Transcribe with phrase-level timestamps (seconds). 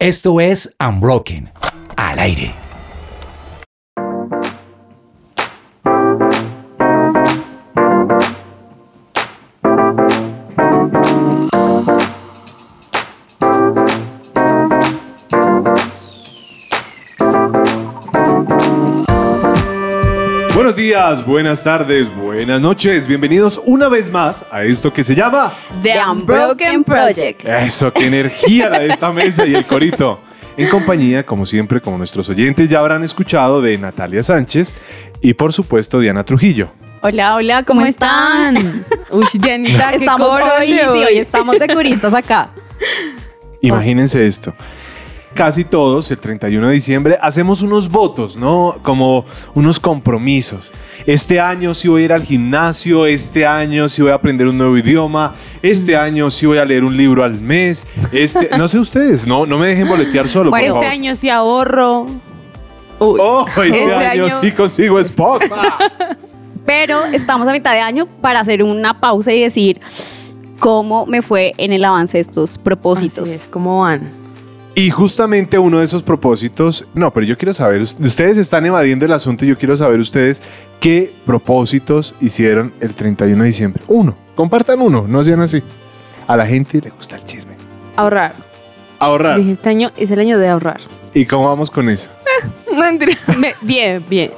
[0.00, 1.50] Esto es Unbroken,
[1.94, 2.59] al aire.
[20.90, 23.06] Días, buenas tardes, buenas noches.
[23.06, 25.52] Bienvenidos una vez más a esto que se llama
[25.84, 27.44] The Unbroken Project.
[27.44, 30.18] Eso, qué energía la de esta mesa y el corito.
[30.56, 34.72] En compañía, como siempre, como nuestros oyentes ya habrán escuchado, de Natalia Sánchez
[35.20, 36.72] y por supuesto Diana Trujillo.
[37.02, 38.84] Hola, hola, ¿cómo, están?
[39.12, 41.04] Uy, Dianita, qué estamos coro hoy, de sí, hoy.
[41.04, 42.50] hoy estamos de curistas acá.
[43.60, 44.52] Imagínense esto.
[45.34, 48.74] Casi todos, el 31 de diciembre, hacemos unos votos, ¿no?
[48.82, 50.72] Como unos compromisos.
[51.06, 54.58] Este año sí voy a ir al gimnasio, este año sí voy a aprender un
[54.58, 57.86] nuevo idioma, este año sí voy a leer un libro al mes.
[58.12, 60.50] Este, no sé ustedes, no, no me dejen boletear solo.
[60.50, 61.00] Bueno, por este favor.
[61.04, 62.02] año sí ahorro.
[62.02, 65.46] Uy, Oh, este, Este año, año- sí consigo esposa.
[66.66, 69.80] Pero estamos a mitad de año para hacer una pausa y decir
[70.58, 73.28] cómo me fue en el avance de estos propósitos.
[73.28, 74.19] así es, ¿cómo van?
[74.74, 79.04] Y justamente uno de esos propósitos, no, pero yo quiero saber, us- ustedes están evadiendo
[79.04, 80.40] el asunto y yo quiero saber ustedes
[80.80, 83.82] qué propósitos hicieron el 31 de diciembre.
[83.88, 85.62] Uno, compartan uno, no sean así.
[86.26, 87.52] A la gente le gusta el chisme.
[87.96, 88.34] Ahorrar.
[89.00, 89.38] Ahorrar.
[89.38, 90.80] Dije, este año es el año de ahorrar.
[91.12, 92.08] ¿Y cómo vamos con eso?
[93.38, 94.30] Me- bien, bien.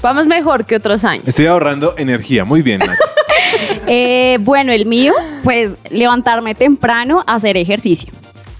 [0.00, 1.24] Vamos mejor que otros años.
[1.28, 2.80] Estoy ahorrando energía, muy bien.
[3.86, 5.12] Eh, bueno, el mío,
[5.44, 8.12] pues levantarme temprano a hacer ejercicio.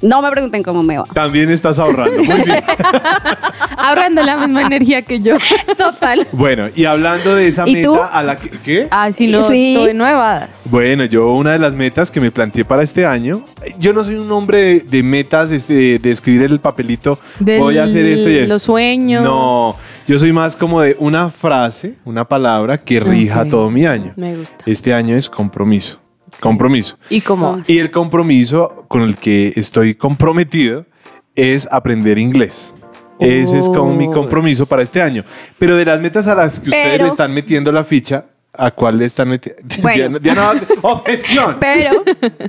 [0.03, 1.05] No me pregunten cómo me va.
[1.15, 2.63] También estás ahorrando, muy bien.
[3.77, 5.37] Ahorrando la misma energía que yo.
[5.79, 6.27] Total.
[6.33, 7.99] Bueno, y hablando de esa ¿Y meta tú?
[8.11, 8.51] a la que...
[8.51, 8.89] ¿Qué?
[8.91, 9.75] Ay, si no, Sí.
[9.77, 10.69] estoy nuevadas.
[10.71, 13.43] Bueno, yo una de las metas que me planteé para este año,
[13.79, 17.79] yo no soy un hombre de, de metas, de, de escribir el papelito, Del- voy
[17.79, 18.55] a hacer esto y esto.
[18.55, 19.23] Los sueños.
[19.23, 24.13] No, yo soy más como de una frase, una palabra que rija todo mi año.
[24.17, 24.57] Me gusta.
[24.67, 25.99] Este año es compromiso.
[26.43, 26.99] Compromiso.
[27.09, 27.71] ¿Y cómo vas?
[27.71, 30.85] Y el compromiso con el que estoy comprometido
[31.37, 32.75] es aprender inglés.
[33.21, 34.11] Ese es como mi Oh.
[34.11, 35.25] compromiso para este año.
[35.59, 38.73] Pero de las metas a las que ustedes Pero- le están metiendo la ficha, ¿a
[38.73, 39.63] cuál le están metiendo?
[39.83, 40.19] Bueno.
[40.19, 41.57] Diana, Diana, objeción.
[41.61, 42.03] Pero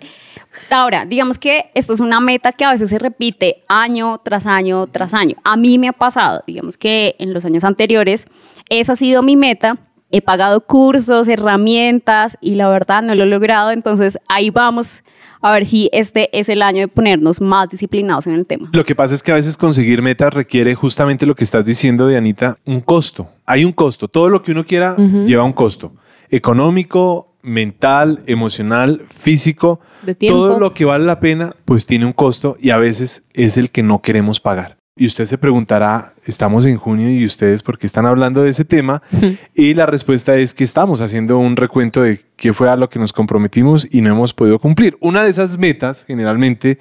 [0.71, 4.87] ahora, digamos que esto es una meta que a veces se repite año tras año
[4.87, 5.35] tras año.
[5.43, 8.25] A mí me ha pasado, digamos que en los años anteriores,
[8.69, 9.77] esa ha sido mi meta.
[10.15, 13.71] He pagado cursos, herramientas y la verdad no lo he logrado.
[13.71, 15.03] Entonces ahí vamos
[15.41, 18.69] a ver si este es el año de ponernos más disciplinados en el tema.
[18.73, 22.07] Lo que pasa es que a veces conseguir metas requiere justamente lo que estás diciendo,
[22.07, 23.27] Dianita, un costo.
[23.47, 24.07] Hay un costo.
[24.07, 25.93] Todo lo que uno quiera lleva un costo.
[26.29, 29.79] Económico, mental, emocional, físico.
[30.03, 30.37] De tiempo.
[30.37, 33.71] Todo lo que vale la pena, pues tiene un costo y a veces es el
[33.71, 34.77] que no queremos pagar.
[34.95, 38.63] Y usted se preguntará, estamos en junio y ustedes por qué están hablando de ese
[38.63, 39.01] tema.
[39.55, 42.99] Y la respuesta es que estamos haciendo un recuento de qué fue a lo que
[42.99, 44.95] nos comprometimos y no hemos podido cumplir.
[44.99, 46.77] Una de esas metas, generalmente,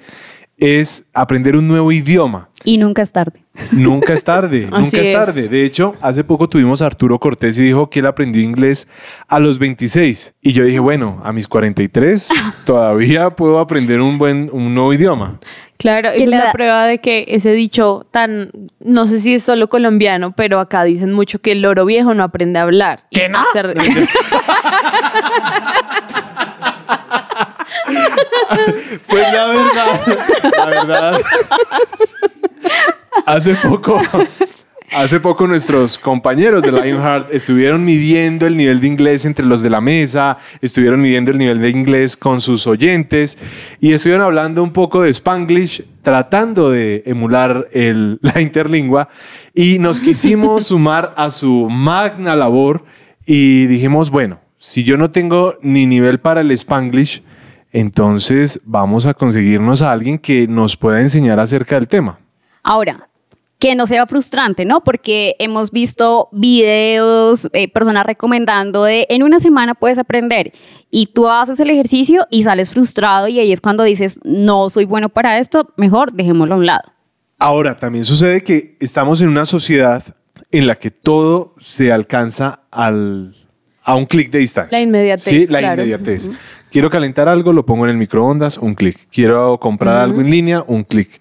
[0.57, 2.49] es aprender un nuevo idioma.
[2.63, 3.42] Y nunca es tarde.
[3.71, 5.13] Nunca es tarde, nunca es es.
[5.13, 5.47] tarde.
[5.47, 8.87] De hecho, hace poco tuvimos a Arturo Cortés y dijo que él aprendió inglés
[9.27, 10.33] a los 26.
[10.41, 12.29] Y yo dije, bueno, a mis 43
[12.65, 15.39] todavía puedo aprender un buen, un nuevo idioma.
[15.77, 19.67] Claro, ¿Qué es la prueba de que ese dicho tan, no sé si es solo
[19.67, 23.03] colombiano, pero acá dicen mucho que el loro viejo no aprende a hablar.
[23.11, 23.43] ¿Qué no?
[23.51, 23.61] Se-
[29.07, 30.01] Pues la verdad,
[30.57, 31.21] la verdad,
[33.25, 33.99] hace poco,
[34.91, 39.69] hace poco nuestros compañeros de Lionheart estuvieron midiendo el nivel de inglés entre los de
[39.69, 43.37] la mesa, estuvieron midiendo el nivel de inglés con sus oyentes
[43.79, 49.09] y estuvieron hablando un poco de Spanglish, tratando de emular el- la interlingua
[49.53, 52.85] y nos quisimos sumar a su magna labor
[53.25, 57.21] y dijimos, bueno, si yo no tengo ni nivel para el Spanglish,
[57.71, 62.19] entonces vamos a conseguirnos a alguien que nos pueda enseñar acerca del tema.
[62.63, 63.09] Ahora,
[63.59, 64.83] que no sea frustrante, ¿no?
[64.83, 70.51] Porque hemos visto videos, eh, personas recomendando de en una semana puedes aprender
[70.91, 74.83] y tú haces el ejercicio y sales frustrado y ahí es cuando dices, no soy
[74.83, 76.91] bueno para esto, mejor dejémoslo a un lado.
[77.39, 80.03] Ahora, también sucede que estamos en una sociedad
[80.51, 83.42] en la que todo se alcanza al,
[83.85, 84.77] a un clic de distancia.
[84.77, 85.81] La inmediatez, Sí, la claro.
[85.83, 86.29] inmediatez.
[86.71, 88.97] Quiero calentar algo, lo pongo en el microondas, un clic.
[89.11, 91.19] Quiero comprar algo en línea, un clic.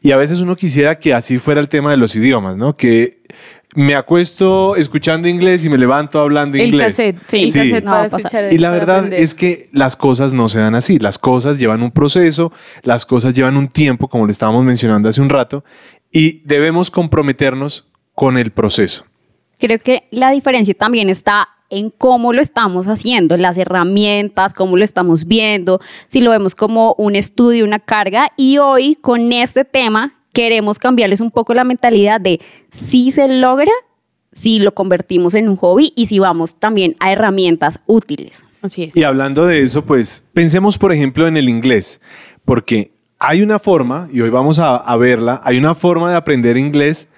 [0.00, 2.74] Y a veces uno quisiera que así fuera el tema de los idiomas, ¿no?
[2.76, 3.18] Que
[3.74, 6.86] me acuesto escuchando inglés y me levanto hablando El inglés.
[6.96, 7.18] cassette.
[7.26, 7.36] Sí.
[7.42, 7.58] el Sí.
[7.58, 8.52] cassette No, para.
[8.54, 9.20] Y la verdad aprender.
[9.20, 10.98] es que las cosas no se dan así.
[10.98, 12.52] Las cosas llevan un proceso,
[12.82, 15.64] las cosas llevan un tiempo, como lo estábamos mencionando hace un rato,
[16.12, 19.04] y debemos comprometernos con el proceso.
[19.58, 24.84] Creo que la diferencia también está en cómo lo estamos haciendo, las herramientas, cómo lo
[24.84, 28.30] estamos viendo, si lo vemos como un estudio, una carga.
[28.36, 32.40] Y hoy con este tema queremos cambiarles un poco la mentalidad de
[32.70, 33.72] si se logra,
[34.32, 38.44] si lo convertimos en un hobby y si vamos también a herramientas útiles.
[38.62, 38.96] Así es.
[38.96, 42.00] Y hablando de eso, pues pensemos, por ejemplo, en el inglés,
[42.44, 46.56] porque hay una forma, y hoy vamos a, a verla, hay una forma de aprender
[46.56, 47.08] inglés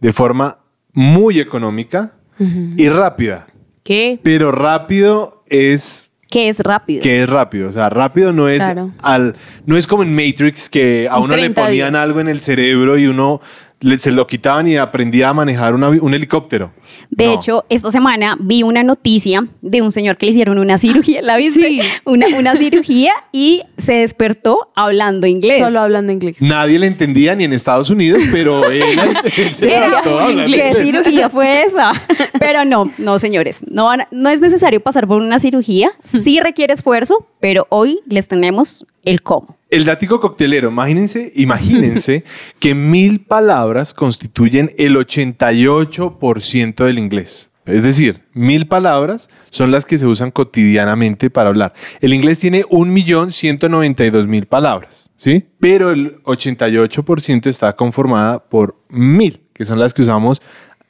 [0.00, 0.58] de forma
[0.92, 3.46] muy económica y rápida.
[3.84, 4.18] ¿Qué?
[4.22, 7.02] Pero rápido es Que es rápido.
[7.02, 7.68] que es rápido.
[7.68, 8.90] O sea, rápido no es Claro.
[9.02, 9.36] al,
[9.66, 12.02] no es como en Matrix que a uno le 30 ponían días.
[12.02, 13.40] algo en el cerebro y uno
[13.84, 16.72] le- se lo quitaban y aprendía a manejar un helicóptero.
[17.10, 17.32] De No.
[17.34, 21.36] hecho, esta semana vi una noticia de un señor que le hicieron una cirugía, ¿la
[21.36, 21.60] viste?
[21.68, 21.80] Sí.
[22.04, 25.58] Una, una cirugía y se despertó hablando inglés.
[25.58, 26.36] Solo hablando inglés.
[26.40, 30.02] Nadie le entendía ni en Estados Unidos, pero él, él se Era
[30.46, 31.92] ¿Qué cirugía fue esa?
[32.38, 33.64] Pero no, no, señores.
[33.70, 35.90] No, no es necesario pasar por una cirugía.
[36.04, 39.58] Sí requiere esfuerzo, pero hoy les tenemos el cómo.
[39.68, 42.24] El dático coctelero, imagínense, imagínense
[42.58, 47.50] que mil palabras constituyen el 88% del inglés.
[47.66, 51.74] Es decir, mil palabras son las que se usan cotidianamente para hablar.
[52.00, 55.44] El inglés tiene 1.192.000 palabras, ¿sí?
[55.60, 60.40] Pero el 88% está conformada por mil, que son las que usamos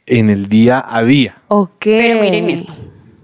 [0.06, 1.42] en el día a día.
[1.48, 1.80] Ok.
[1.80, 2.72] Pero miren esto.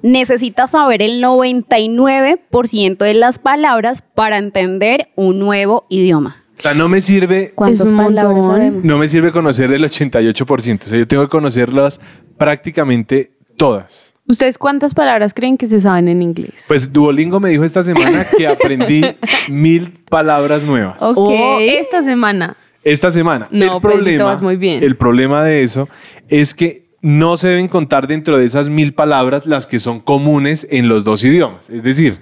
[0.02, 6.44] Necesitas saber el 99% de las palabras para entender un nuevo idioma.
[6.58, 8.84] O sea, no me sirve ¿Cuántas palabras sabemos?
[8.84, 10.86] No me sirve conocer el 88%.
[10.86, 12.00] O sea, yo tengo que conocerlas
[12.36, 14.12] prácticamente todas.
[14.26, 16.64] ¿Ustedes cuántas palabras creen que se saben en inglés?
[16.68, 19.02] Pues Duolingo me dijo esta semana que aprendí
[19.48, 21.02] mil palabras nuevas.
[21.02, 21.16] Ok.
[21.18, 22.56] O esta semana.
[22.84, 23.48] Esta semana.
[23.50, 24.82] No, el Pedrito, problema, vas muy bien.
[24.82, 25.88] el problema de eso
[26.28, 30.66] es que no se deben contar dentro de esas mil palabras las que son comunes
[30.70, 31.70] en los dos idiomas.
[31.70, 32.20] Es decir,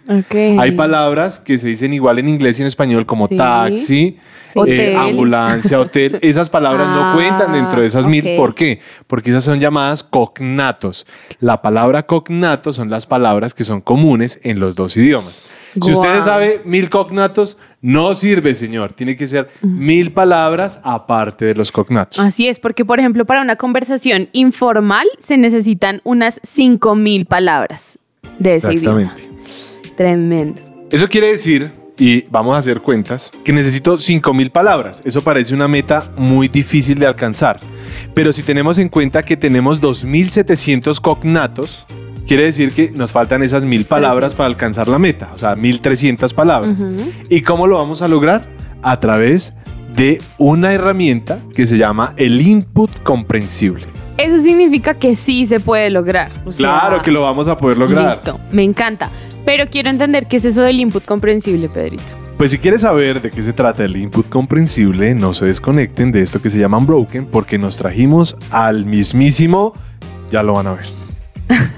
[0.58, 3.36] hay palabras que se dicen igual en inglés y en español como Sí.
[3.36, 4.18] taxi, Sí.
[4.54, 4.96] eh, Hotel.
[4.96, 6.18] ambulancia, hotel.
[6.22, 8.24] Esas palabras Ah, no cuentan dentro de esas mil.
[8.24, 8.36] ok.
[8.36, 8.78] ¿Por qué?
[9.08, 11.06] Porque esas son llamadas cognatos.
[11.40, 15.44] La palabra cognato son las palabras que son comunes en los dos idiomas.
[15.74, 15.98] Si Guau.
[16.00, 18.92] ustedes sabe mil cognatos, no sirve, señor.
[18.92, 22.18] Tiene que ser mil palabras aparte de los cognatos.
[22.18, 27.98] Así es, porque por ejemplo para una conversación informal se necesitan unas 5000 palabras
[28.38, 29.02] de ese idioma.
[29.02, 29.94] Exactamente.
[29.96, 30.60] Tremendo.
[30.90, 35.02] Eso quiere decir, y vamos a hacer cuentas, que necesito 5000 palabras.
[35.04, 37.58] Eso parece una meta muy difícil de alcanzar.
[38.14, 41.84] Pero si tenemos en cuenta que tenemos 2700 cognatos,
[42.28, 46.34] quiere decir que nos faltan esas mil palabras para alcanzar la meta, o sea, 1300
[46.34, 46.76] palabras.
[47.30, 48.46] ¿Y cómo lo vamos a lograr?
[48.82, 49.54] A través
[49.94, 53.86] de una herramienta que se llama el input comprensible.
[54.18, 56.30] Eso significa que sí se puede lograr.
[56.44, 58.16] O sea, Claro que lo vamos a poder lograr.
[58.16, 59.10] Listo, me encanta.
[59.46, 62.02] Pero quiero entender qué es eso del input comprensible, Pedrito.
[62.36, 66.22] Pues si quieres saber de qué se trata el input comprensible, no se desconecten de
[66.22, 69.72] esto que se llama Unbroken porque nos trajimos al mismísimo,
[70.30, 70.84] ya lo van a ver.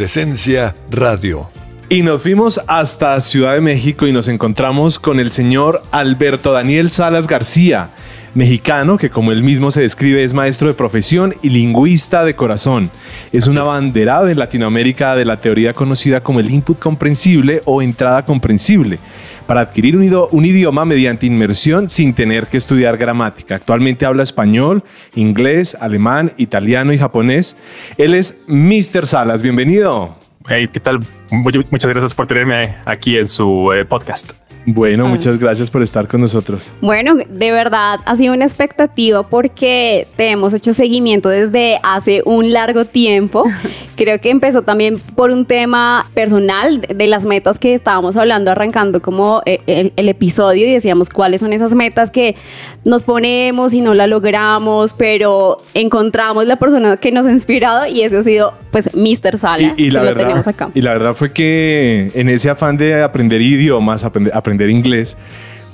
[0.00, 1.50] presencia radio.
[1.90, 6.90] Y nos fuimos hasta Ciudad de México y nos encontramos con el señor Alberto Daniel
[6.90, 7.90] Salas García,
[8.34, 12.90] mexicano que como él mismo se describe es maestro de profesión y lingüista de corazón.
[13.32, 18.24] Es un abanderado en Latinoamérica de la teoría conocida como el input comprensible o entrada
[18.24, 18.98] comprensible
[19.46, 23.56] para adquirir un, idioma mediante inmersión sin tener que estudiar gramática.
[23.56, 24.84] Actualmente habla español,
[25.16, 27.56] inglés, alemán, italiano y japonés.
[27.98, 29.08] Él es Mr.
[29.08, 29.42] Salas.
[29.42, 30.16] Bienvenido.
[30.48, 31.00] Hey, ¿qué tal?
[31.32, 34.39] Much- Muchas gracias por tenerme aquí en su eh, podcast.
[34.66, 36.72] Bueno, muchas gracias por estar con nosotros.
[36.80, 42.52] Bueno, de verdad ha sido una expectativa porque te hemos hecho seguimiento desde hace un
[42.52, 43.44] largo tiempo.
[43.96, 49.00] Creo que empezó también por un tema personal de las metas que estábamos hablando arrancando
[49.02, 52.36] como eh, el, el episodio y decíamos cuáles son esas metas que
[52.84, 58.02] nos ponemos y no la logramos, pero encontramos la persona que nos ha inspirado y
[58.02, 59.36] ese ha sido pues Mr.
[59.36, 60.70] Salas, Y, y la que lo verdad, tenemos acá.
[60.74, 65.16] y la verdad fue que en ese afán de aprender idiomas, aprender, aprender inglés,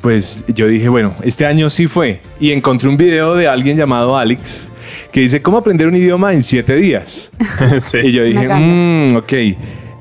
[0.00, 2.20] pues yo dije, bueno, este año sí fue.
[2.38, 4.68] Y encontré un video de alguien llamado Alex
[5.10, 7.30] que dice, ¿cómo aprender un idioma en siete días?
[7.80, 7.98] Sí.
[8.04, 9.32] Y yo dije, mmm, ok,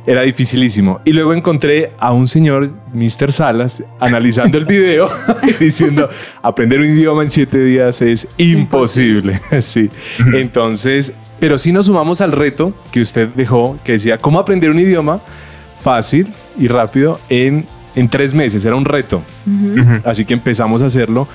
[0.05, 1.01] era dificilísimo.
[1.05, 3.32] Y luego encontré a un señor, Mr.
[3.32, 5.08] Salas, analizando el video
[5.44, 6.10] y diciendo,
[6.41, 9.39] aprender un idioma en siete días es imposible.
[9.62, 9.89] sí.
[10.34, 14.79] Entonces, pero sí nos sumamos al reto que usted dejó, que decía, ¿cómo aprender un
[14.79, 15.22] idioma
[15.82, 16.27] fácil
[16.58, 17.65] y rápido en,
[17.96, 18.64] en tres meses?
[18.66, 19.24] Era un reto.
[20.04, 21.28] Así que empezamos a hacerlo.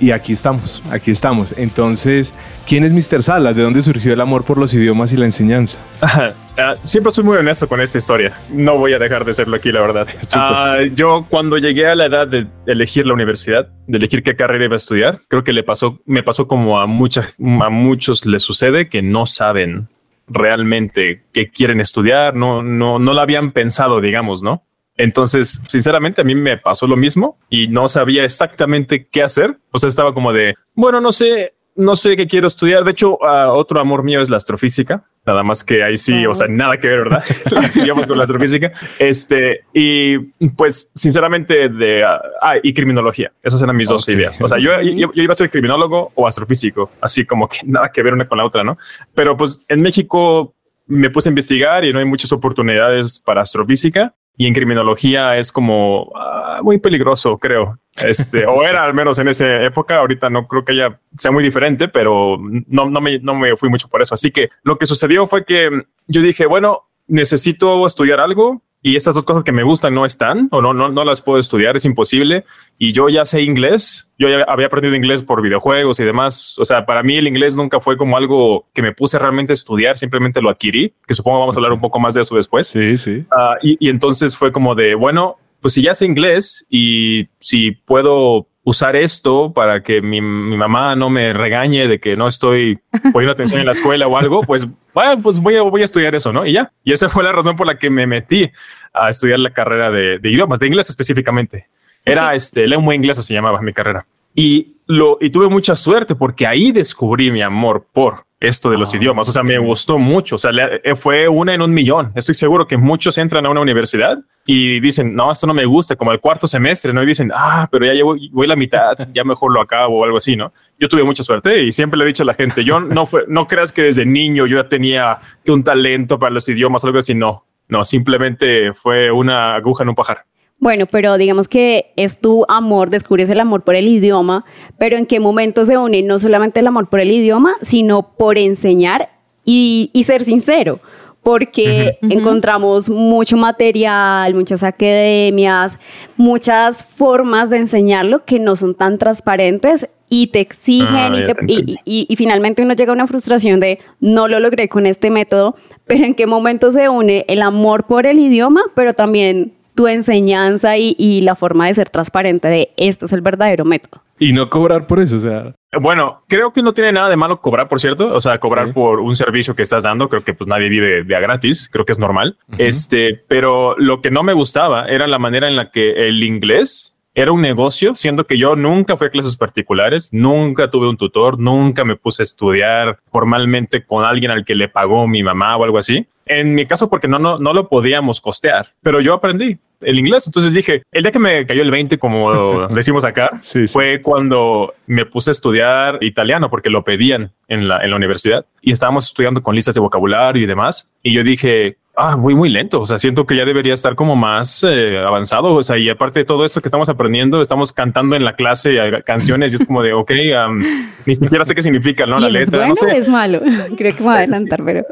[0.00, 1.54] Y aquí estamos, aquí estamos.
[1.56, 2.34] Entonces,
[2.66, 3.22] ¿quién es Mr.
[3.22, 3.56] Salas?
[3.56, 5.78] ¿De dónde surgió el amor por los idiomas y la enseñanza?
[6.56, 8.32] Ah, siempre soy muy honesto con esta historia.
[8.48, 10.06] No voy a dejar de serlo aquí, la verdad.
[10.34, 14.64] Ah, yo cuando llegué a la edad de elegir la universidad, de elegir qué carrera
[14.64, 18.44] iba a estudiar, creo que le pasó, me pasó como a muchas, a muchos les
[18.44, 19.88] sucede que no saben
[20.28, 24.62] realmente qué quieren estudiar, no, no, no lo habían pensado, digamos, ¿no?
[24.96, 29.58] Entonces, sinceramente, a mí me pasó lo mismo y no sabía exactamente qué hacer.
[29.72, 32.84] O sea, estaba como de, bueno, no sé, no sé qué quiero estudiar.
[32.84, 35.04] De hecho, ah, otro amor mío es la astrofísica.
[35.26, 37.24] Nada más que ahí sí, o sea, nada que ver, ¿verdad?
[37.76, 38.70] Idiomas con la astrofísica.
[38.98, 40.18] Este, y
[40.54, 43.32] pues, sinceramente, de, ah, y criminología.
[43.42, 44.14] Esas eran mis dos Ok.
[44.14, 44.38] ideas.
[44.42, 47.90] O sea, yo, yo, yo iba a ser criminólogo o astrofísico, así como que nada
[47.90, 48.76] que ver una con la otra, ¿no?
[49.14, 50.54] Pero pues en México
[50.86, 54.14] me puse a investigar y no hay muchas oportunidades para astrofísica.
[54.36, 57.78] Y en criminología es como ah, muy peligroso, creo.
[57.96, 59.98] Este, o era al menos en esa época.
[59.98, 62.36] Ahorita no creo que haya sea muy diferente, pero
[62.66, 64.14] no, no, me, no me fui mucho por eso.
[64.14, 65.70] Así que lo que sucedió fue que
[66.08, 70.48] yo dije, bueno, necesito estudiar algo y estas dos cosas que me gustan no están
[70.50, 72.44] o no, no, no las puedo estudiar, es imposible.
[72.78, 76.58] Y yo ya sé inglés, yo ya había aprendido inglés por videojuegos y demás.
[76.58, 79.54] O sea, para mí el inglés nunca fue como algo que me puse realmente a
[79.54, 82.66] estudiar, simplemente lo adquirí, que supongo vamos a hablar un poco más de eso después.
[82.66, 83.24] Sí, sí.
[83.30, 87.70] Ah, y, y entonces fue como de, bueno, pues si ya sé inglés y si
[87.70, 92.78] puedo usar esto para que mi, mi mamá no me regañe de que no estoy
[93.12, 96.14] poniendo atención en la escuela o algo, pues, bueno, pues voy a, voy a estudiar
[96.14, 96.46] eso, ¿no?
[96.46, 96.72] Y ya.
[96.82, 98.50] Y esa fue la razón por la que me metí
[98.92, 101.68] a estudiar la carrera de, de idiomas, de inglés específicamente.
[102.04, 104.06] Era este, lengua inglesa se llamaba mi carrera.
[104.34, 108.92] Y lo, y tuve mucha suerte porque ahí descubrí mi amor por esto de los
[108.94, 109.28] idiomas.
[109.28, 110.36] O sea, me gustó mucho.
[110.36, 112.12] O sea, le- eh, fue una en un millón.
[112.14, 115.96] Estoy seguro que muchos entran a una universidad y dicen, no, esto no me gusta,
[115.96, 117.02] como el cuarto semestre, ¿no?
[117.02, 120.18] Y dicen, ah, pero ya llevo, voy la mitad, ya mejor lo acabo o algo
[120.18, 120.52] así, ¿no?
[120.78, 123.24] Yo tuve mucha suerte y siempre le he dicho a la gente, yo no fue,
[123.28, 126.98] no creas que desde niño yo ya tenía un talento para los idiomas o algo
[126.98, 127.46] así, no.
[127.66, 130.26] No, simplemente fue una aguja en un pajar.
[130.58, 134.44] Bueno, pero digamos que es tu amor, descubres el amor por el idioma,
[134.78, 138.38] pero ¿en qué momento se une no solamente el amor por el idioma, sino por
[138.38, 139.10] enseñar
[139.44, 140.80] y, y ser sincero?
[141.22, 145.78] Porque encontramos mucho material, muchas academias,
[146.18, 151.26] muchas formas de enseñarlo que no son tan transparentes y te exigen Ah, y, ya
[151.26, 151.76] te- te y- entendí.
[151.86, 155.56] y- y finalmente uno llega a una frustración de no lo logré con este método,
[155.86, 160.76] pero en qué momento se une el amor por el idioma, pero también tu enseñanza
[160.76, 164.02] y, y la forma de ser transparente de este es el verdadero método.
[164.18, 167.40] Y no cobrar por eso, o sea, Bueno, creo que no tiene nada de malo
[167.40, 168.14] cobrar, por cierto.
[168.14, 168.72] O sea, cobrar Sí.
[168.72, 170.08] por un servicio que estás dando.
[170.08, 171.68] Creo que pues nadie vive de a gratis.
[171.70, 172.38] Creo que es normal.
[172.58, 176.93] Este, pero lo que no me gustaba era la manera en la que el inglés
[177.14, 181.38] era un negocio, siendo que yo nunca fui a clases particulares, nunca tuve un tutor,
[181.38, 185.64] nunca me puse a estudiar formalmente con alguien al que le pagó mi mamá o
[185.64, 186.06] algo así.
[186.26, 190.26] En mi caso, porque no, no, no lo podíamos costear, pero yo aprendí el inglés.
[190.26, 193.72] Entonces dije, el día que me cayó el 20, como decimos acá, Sí, sí.
[193.72, 198.46] fue cuando me puse a estudiar italiano porque lo pedían en la, en la universidad
[198.62, 200.92] y estábamos estudiando con listas de vocabulario y demás.
[201.02, 202.80] Y yo dije, ah, muy, muy lento.
[202.80, 205.52] O sea, siento que ya debería estar como más eh, avanzado.
[205.54, 208.78] O sea, y aparte de todo esto que estamos aprendiendo, estamos cantando en la clase
[209.04, 210.10] canciones y es como de, ok,
[210.48, 210.62] um,
[211.04, 212.18] ni siquiera sé qué significa, ¿no?
[212.18, 212.96] ¿Y La eso es letra, bueno no sé.
[212.96, 213.40] es malo?
[213.76, 214.82] Creo que me voy a adelantar, pero...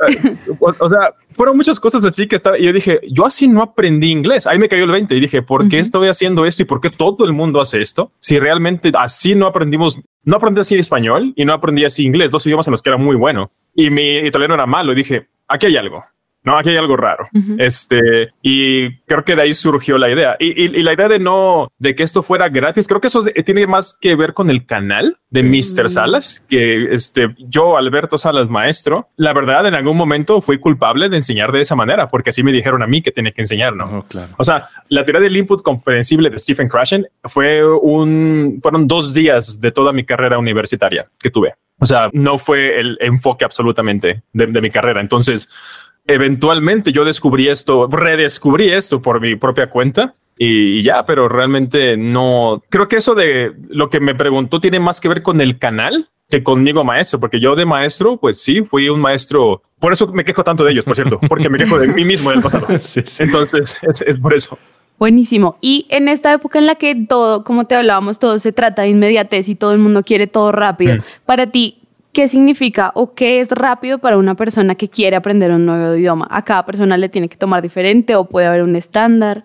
[0.60, 3.62] O, o sea, fueron muchas cosas así que estaba, y yo dije, yo así no
[3.62, 4.46] aprendí inglés.
[4.46, 6.90] Ahí me cayó el 20 y dije, ¿por qué estoy haciendo esto y por qué
[6.90, 8.12] todo el mundo hace esto?
[8.18, 12.46] Si realmente así no aprendimos, no aprendí así español y no aprendí así inglés, dos
[12.46, 14.92] idiomas en los que era muy bueno y mi italiano era malo.
[14.92, 16.02] Y dije, aquí hay algo.
[16.44, 17.28] No, aquí hay algo raro.
[17.58, 20.36] Este, y creo que de ahí surgió la idea.
[20.40, 23.66] Y, y, la idea de no, de que esto fuera gratis, creo que eso tiene
[23.68, 25.88] más que ver con el canal de Mr.
[25.88, 31.16] Salas, que este, yo, Alberto Salas, maestro, la verdad, en algún momento fui culpable de
[31.16, 33.98] enseñar de esa manera, porque así me dijeron a mí que tenía que enseñar, ¿no?
[33.98, 34.32] Oh, claro.
[34.36, 39.60] O sea, la teoría del input comprensible de Stephen Krashen fue un, fueron dos días
[39.60, 41.54] de toda mi carrera universitaria que tuve.
[41.78, 45.00] O sea, no fue el enfoque absolutamente de, de mi carrera.
[45.00, 45.48] Entonces,
[46.06, 52.62] eventualmente yo descubrí esto, redescubrí esto por mi propia cuenta y, ya, pero realmente no
[52.68, 56.08] creo que eso de lo que me preguntó tiene más que ver con el canal
[56.28, 59.62] que conmigo maestro, porque yo de maestro, pues sí, fui un maestro.
[59.78, 62.30] Por eso me quejo tanto de ellos, por cierto, porque me quejo de mí mismo
[62.30, 62.66] del pasado.
[63.18, 64.58] Entonces es, por eso.
[64.98, 65.58] Buenísimo.
[65.60, 68.88] Y en esta época en la que todo, como te hablábamos, todo se trata de
[68.88, 71.00] inmediatez y todo el mundo quiere todo rápido, mm.
[71.26, 71.81] para ti,
[72.12, 76.26] ¿qué significa o qué es rápido para una persona que quiere aprender un nuevo idioma?
[76.30, 79.44] ¿A cada persona le tiene que tomar diferente o puede haber un estándar?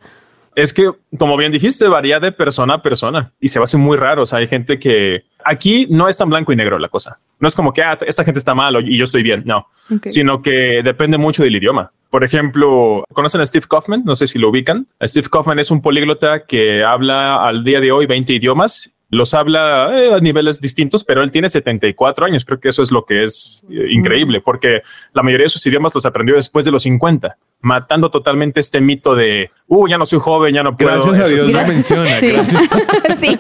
[0.56, 3.80] Es que, como bien dijiste, varía de persona a persona y se va a hacer
[3.80, 4.24] muy raro.
[4.24, 7.20] O sea, hay gente que aquí no es tan blanco y negro la cosa.
[7.40, 9.44] No es como que ah, esta gente está mal y yo estoy bien.
[9.46, 9.68] No,
[10.08, 11.92] sino que depende mucho del idioma.
[12.10, 14.04] Por ejemplo, ¿conocen a Steve Kaufman?
[14.04, 14.88] No sé si lo ubican.
[15.04, 19.90] Steve Kaufman es un políglota que habla al día de hoy 20 idiomas los habla
[19.98, 22.46] eh, a niveles distintos, pero él tiene 74 años.
[22.46, 24.82] Creo que eso es lo que es eh, increíble, porque
[25.14, 29.16] la mayoría de sus idiomas los aprendió después de los 50, matando totalmente este mito
[29.16, 30.92] de, uh, ya no soy joven, ya no puedo.
[30.92, 32.20] Gracias a Dios lo menciona.
[32.20, 32.34] Sí.
[33.20, 33.40] sí.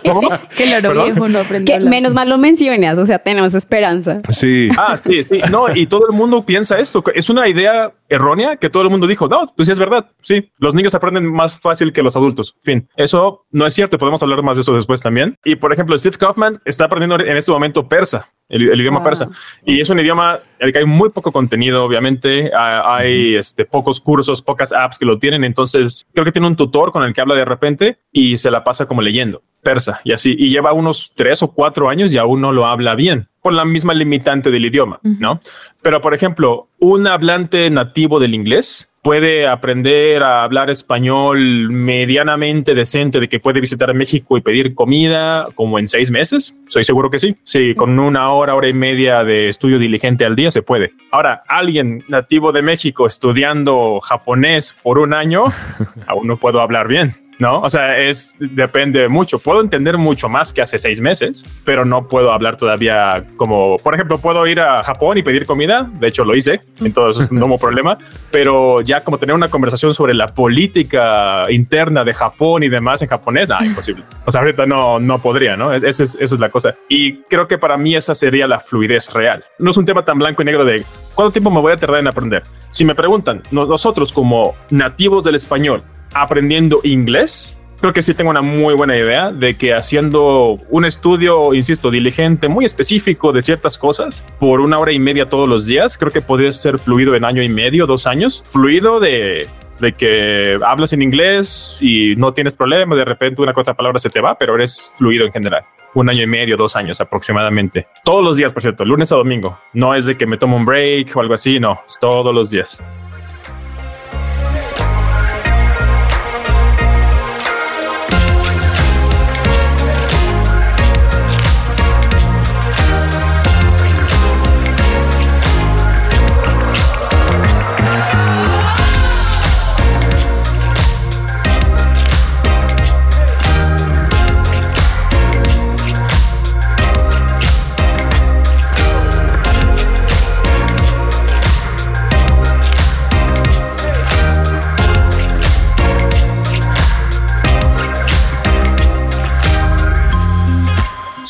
[0.55, 1.79] Que lo viejo no aprendió.
[1.81, 4.21] menos mal lo mencionas, o sea, tenemos esperanza.
[4.29, 4.69] Sí.
[4.77, 5.41] Ah, sí, sí.
[5.49, 7.03] No, y todo el mundo piensa esto.
[7.13, 10.09] Es una idea errónea que todo el mundo dijo, no, pues sí es verdad.
[10.21, 12.55] Sí, los niños aprenden más fácil que los adultos.
[12.63, 13.97] Fin, eso no es cierto.
[13.97, 15.35] Podemos hablar más de eso después también.
[15.43, 19.29] Y por ejemplo, Steve Kaufman está aprendiendo en este momento persa, el, idioma persa.
[19.65, 22.51] Y es un idioma en el que hay muy poco contenido, obviamente.
[22.55, 25.43] Hay este, pocos cursos, pocas apps que lo tienen.
[25.43, 28.63] Entonces, creo que tiene un tutor con el que habla de repente y se la
[28.63, 30.33] pasa como leyendo persa y así.
[30.39, 33.65] Y lleva unos tres o cuatro años y aún no lo habla bien por la
[33.65, 35.41] misma limitante del idioma, ¿no?
[35.81, 43.21] Pero, por ejemplo, un hablante nativo del inglés puede aprender a hablar español medianamente decente
[43.21, 46.57] de que puede visitar México y pedir comida como en seis meses?
[46.65, 47.37] Soy seguro que sí.
[47.45, 50.91] Sí, con una hora, hora y media de estudio diligente al día se puede.
[51.09, 55.45] Ahora, alguien nativo de México estudiando japonés por un año,
[56.05, 57.13] aún no puedo hablar bien.
[57.39, 57.61] ¿No?
[57.61, 59.39] O sea, es depende mucho.
[59.39, 63.93] Puedo entender mucho más que hace seis meses, pero no puedo hablar todavía como, por
[63.93, 65.89] ejemplo, puedo ir a Japón y pedir comida.
[65.93, 67.97] De hecho, lo hice, entonces no hubo problema.
[68.31, 73.07] Pero ya como tener una conversación sobre la política interna de Japón y demás en
[73.07, 74.03] japonés, nada, imposible.
[74.25, 75.73] O sea, ahorita no, no podría, ¿no?
[75.73, 76.75] Esa es, esa es la cosa.
[76.89, 79.43] Y creo que para mí esa sería la fluidez real.
[79.59, 80.83] No es un tema tan blanco y negro de
[81.13, 82.43] cuánto tiempo me voy a tardar en aprender.
[82.69, 85.81] Si me preguntan, nosotros como nativos del español,
[86.13, 91.53] aprendiendo inglés, creo que sí tengo una muy buena idea de que haciendo un estudio,
[91.53, 95.97] insisto, diligente, muy específico de ciertas cosas por una hora y media todos los días,
[95.97, 98.43] creo que podría ser fluido en año y medio, dos años.
[98.49, 99.47] Fluido de,
[99.79, 104.09] de que hablas en inglés y no tienes problema, de repente una otra palabra se
[104.09, 105.63] te va, pero eres fluido en general.
[105.93, 107.87] Un año y medio, dos años aproximadamente.
[108.03, 109.57] Todos los días, por cierto, lunes a domingo.
[109.73, 112.51] No es de que me tomo un break o algo así, no, es todos los
[112.51, 112.83] días.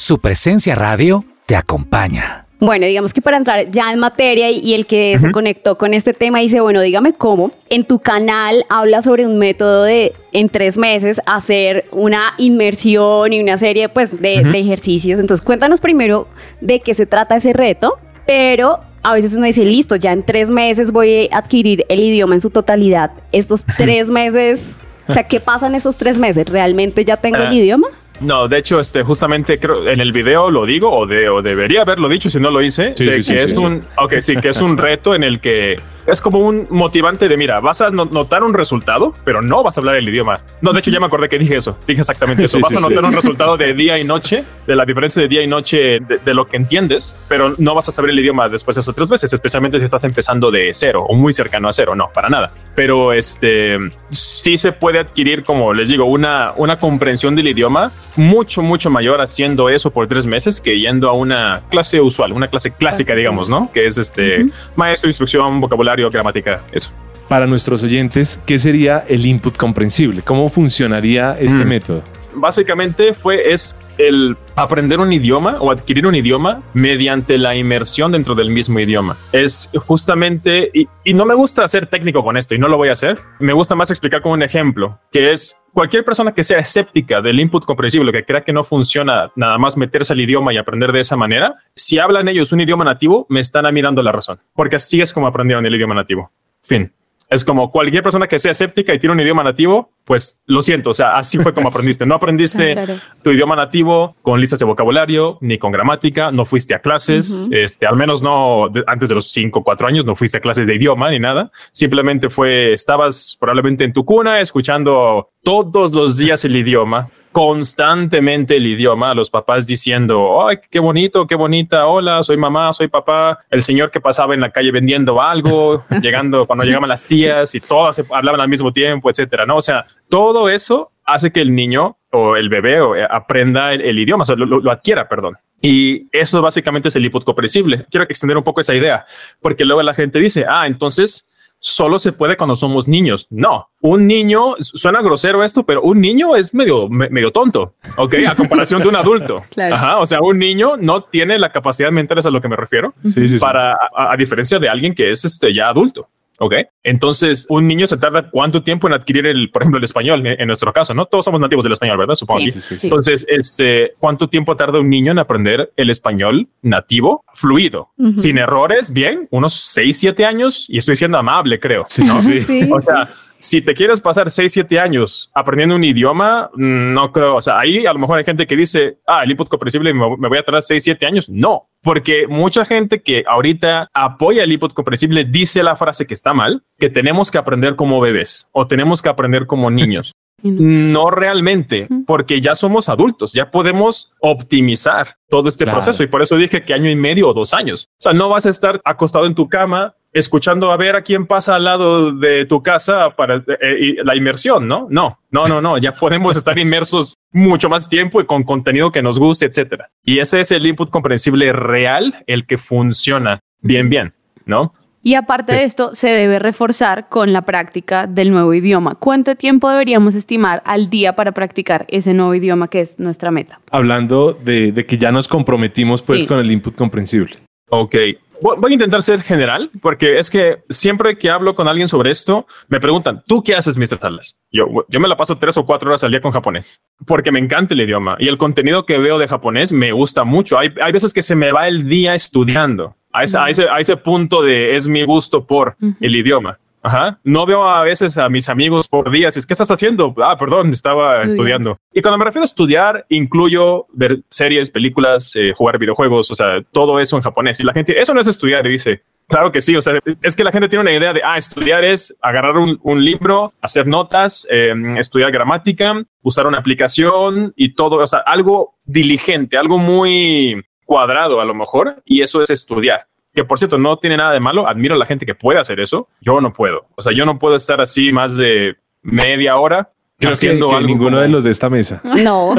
[0.07, 2.45] Su presencia radio te acompaña.
[2.61, 6.13] Bueno, digamos que para entrar ya en materia y, el que se conectó con este
[6.13, 7.51] tema dice, bueno, dígame cómo.
[7.67, 13.41] En tu canal habla sobre un método de en tres meses hacer una inmersión y
[13.41, 15.19] una serie pues de, de ejercicios.
[15.19, 16.29] Entonces cuéntanos primero
[16.61, 20.49] de qué se trata ese reto, pero a veces uno dice, listo, ya en tres
[20.49, 23.11] meses voy a adquirir el idioma en su totalidad.
[23.33, 26.47] Estos tres meses, o sea, ¿qué pasa en esos tres meses?
[26.47, 27.53] ¿Realmente ya tengo el ah.
[27.53, 27.87] idioma?
[28.19, 31.81] No, de hecho, este, justamente creo en el video lo digo, o, de, o debería
[31.81, 33.81] haberlo dicho si no lo hice, de que es un,
[34.21, 37.81] sí, que es un reto en el que es como un motivante de, mira, vas
[37.81, 40.41] a notar un resultado, pero no vas a hablar el idioma.
[40.61, 42.59] No, de hecho ya me acordé que dije eso, dije exactamente eso.
[42.61, 45.47] vas a notar un resultado de día y noche, de la diferencia de día y
[45.47, 48.81] noche de, de, lo que entiendes, pero no vas a saber el idioma después de
[48.81, 52.09] eso tres veces, especialmente si estás empezando de cero o muy cercano a cero, no,
[52.13, 52.49] para nada.
[52.73, 53.77] Pero este
[54.09, 59.21] sí se puede adquirir, como les digo, una, una comprensión del idioma mucho, mucho mayor
[59.21, 63.49] haciendo eso por tres meses que yendo a una clase usual, una clase clásica, digamos,
[63.49, 63.71] ¿no?
[63.71, 66.91] Que es este maestro, instrucción, vocabulario, gramática, eso
[67.27, 70.21] para nuestros oyentes, ¿qué sería el input comprensible?
[70.21, 71.67] ¿Cómo funcionaría este mm.
[71.67, 72.03] método?
[72.37, 78.35] Básicamente fue es el aprender un idioma o adquirir un idioma mediante la inmersión dentro
[78.35, 79.17] del mismo idioma.
[79.31, 82.89] Es justamente, y, y no me gusta ser técnico con esto y no lo voy
[82.89, 86.59] a hacer, me gusta más explicar con un ejemplo, que es cualquier persona que sea
[86.59, 90.57] escéptica del input comprensible, que crea que no funciona nada más meterse al idioma y
[90.57, 94.39] aprender de esa manera, si hablan ellos un idioma nativo, me están mirando la razón,
[94.53, 96.31] porque así es como aprendieron el idioma nativo.
[96.63, 96.91] Fin.
[97.29, 100.91] Es como cualquier persona que sea escéptica y tiene un idioma nativo, pues lo siento,
[100.91, 102.05] o sea, así fue como aprendiste.
[102.05, 102.77] No aprendiste
[103.21, 107.85] tu idioma nativo con listas de vocabulario ni con gramática, no fuiste a clases, este,
[107.85, 110.75] al menos no antes de los cinco o cuatro años, no fuiste a clases de
[110.75, 111.51] idioma ni nada.
[111.73, 118.65] Simplemente fue, estabas probablemente en tu cuna escuchando todos los días el idioma, constantemente el
[118.65, 123.61] idioma, los papás diciendo, ay, qué bonito, qué bonita, hola, soy mamá, soy papá, el
[123.61, 128.03] señor que pasaba en la calle vendiendo algo, llegando cuando llegaban las tías y todas
[128.09, 129.57] hablaban al mismo tiempo, etcétera, ¿no?
[129.57, 133.99] O sea, todo eso hace que el niño o el bebé o, eh, aprenda el,
[133.99, 135.35] idioma, o sea, lo, adquiera, perdón.
[135.61, 137.85] Y eso básicamente es el input comprensible.
[137.91, 139.05] Quiero extender un poco esa idea,
[139.41, 143.27] porque luego la gente dice, ah, entonces solo se puede cuando somos niños.
[143.29, 148.15] No, un niño, suena grosero esto, pero un niño es medio, medio tonto, ¿ok?
[148.27, 149.43] A comparación de un adulto.
[149.71, 152.55] Ajá, o sea, un niño no tiene la capacidad mental, es a lo que me
[152.55, 152.93] refiero,
[153.39, 156.07] para, a, diferencia de alguien que es este, ya adulto.
[156.39, 156.53] Ok.
[156.83, 160.47] Entonces, un niño se tarda cuánto tiempo en adquirir el, por ejemplo, el español en
[160.47, 161.05] nuestro caso, ¿no?
[161.05, 162.15] Todos somos nativos del español, ¿verdad?
[162.15, 162.41] Supongo.
[162.81, 167.89] Entonces, este, ¿cuánto tiempo tarda un niño en aprender el español nativo fluido?
[168.15, 171.85] Sin errores, bien, unos 6, 7 años y estoy siendo amable, creo.
[171.87, 172.21] Sí, ¿no?
[172.21, 172.45] sí.
[172.71, 177.35] O sea, si te quieres pasar 6, 7 años aprendiendo un idioma, no creo.
[177.35, 180.27] O sea, ahí a lo mejor hay gente que dice, ah, el input comprensible me,
[180.27, 181.29] voy a tardar 6, 7 años.
[181.29, 186.33] No, porque mucha gente que ahorita apoya el input comprensible dice la frase que está
[186.33, 190.13] mal, que tenemos que aprender como bebés o tenemos que aprender como niños.
[190.43, 196.37] No realmente, porque ya somos adultos, ya podemos optimizar todo este proceso y por eso
[196.37, 197.89] dije que año y medio o dos años.
[197.93, 201.25] O sea, no vas a estar acostado en tu cama escuchando a ver a quién
[201.25, 204.87] pasa al lado de tu casa para eh, la inmersión, ¿no?
[204.89, 209.03] No, no, no, no, ya podemos estar inmersos mucho más tiempo y con contenido que
[209.03, 209.89] nos guste, etcétera.
[210.03, 214.13] Y ese es el input comprensible real, el que funciona bien, bien,
[214.45, 214.73] ¿no?
[215.03, 218.95] Y aparte de esto, se debe reforzar con la práctica del nuevo idioma.
[218.95, 223.61] ¿Cuánto tiempo deberíamos estimar al día para practicar ese nuevo idioma que es nuestra meta?
[223.71, 227.37] Hablando de, que ya nos comprometimos pues con el input comprensible.
[227.69, 227.95] Ok,
[228.41, 232.45] Voy a intentar ser general, porque es que siempre que hablo con alguien sobre esto,
[232.67, 233.99] me preguntan, ¿tú qué haces, Mr.
[233.99, 234.37] Salas?
[234.51, 237.39] Yo, yo me la paso tres o cuatro horas al día con japonés, porque me
[237.39, 240.57] encanta el idioma y el contenido que veo de japonés me gusta mucho.
[240.57, 243.79] Hay, hay veces que se me va el día estudiando a ese, a ese, a
[243.79, 246.59] ese punto de es mi gusto por el idioma.
[246.87, 247.19] Ajá.
[247.25, 249.35] No veo a veces a mis amigos por días.
[249.35, 250.15] Es que estás haciendo?
[250.23, 251.77] Ah, perdón, estaba estudiando.
[251.93, 256.61] Y cuando me refiero a estudiar, incluyo ver series, películas, eh, jugar videojuegos, o sea,
[256.71, 257.59] todo eso en japonés.
[257.59, 258.65] Y la gente, eso no es estudiar.
[258.65, 259.75] Y dice, claro que sí.
[259.75, 263.03] O sea, es que la gente tiene una idea de, ah, estudiar es agarrar un,
[263.03, 269.57] libro, hacer notas, em, estudiar gramática, usar una aplicación y todo, o sea, algo diligente,
[269.57, 272.01] algo muy cuadrado a lo mejor.
[272.05, 275.05] Y eso es estudiar que por cierto no tiene nada de malo, admiro a la
[275.05, 278.11] gente que puede hacer eso, yo no puedo, o sea, yo no puedo estar así
[278.11, 279.91] más de media hora
[280.25, 282.01] haciendo algo ninguno de los de esta mesa.
[282.03, 282.55] No.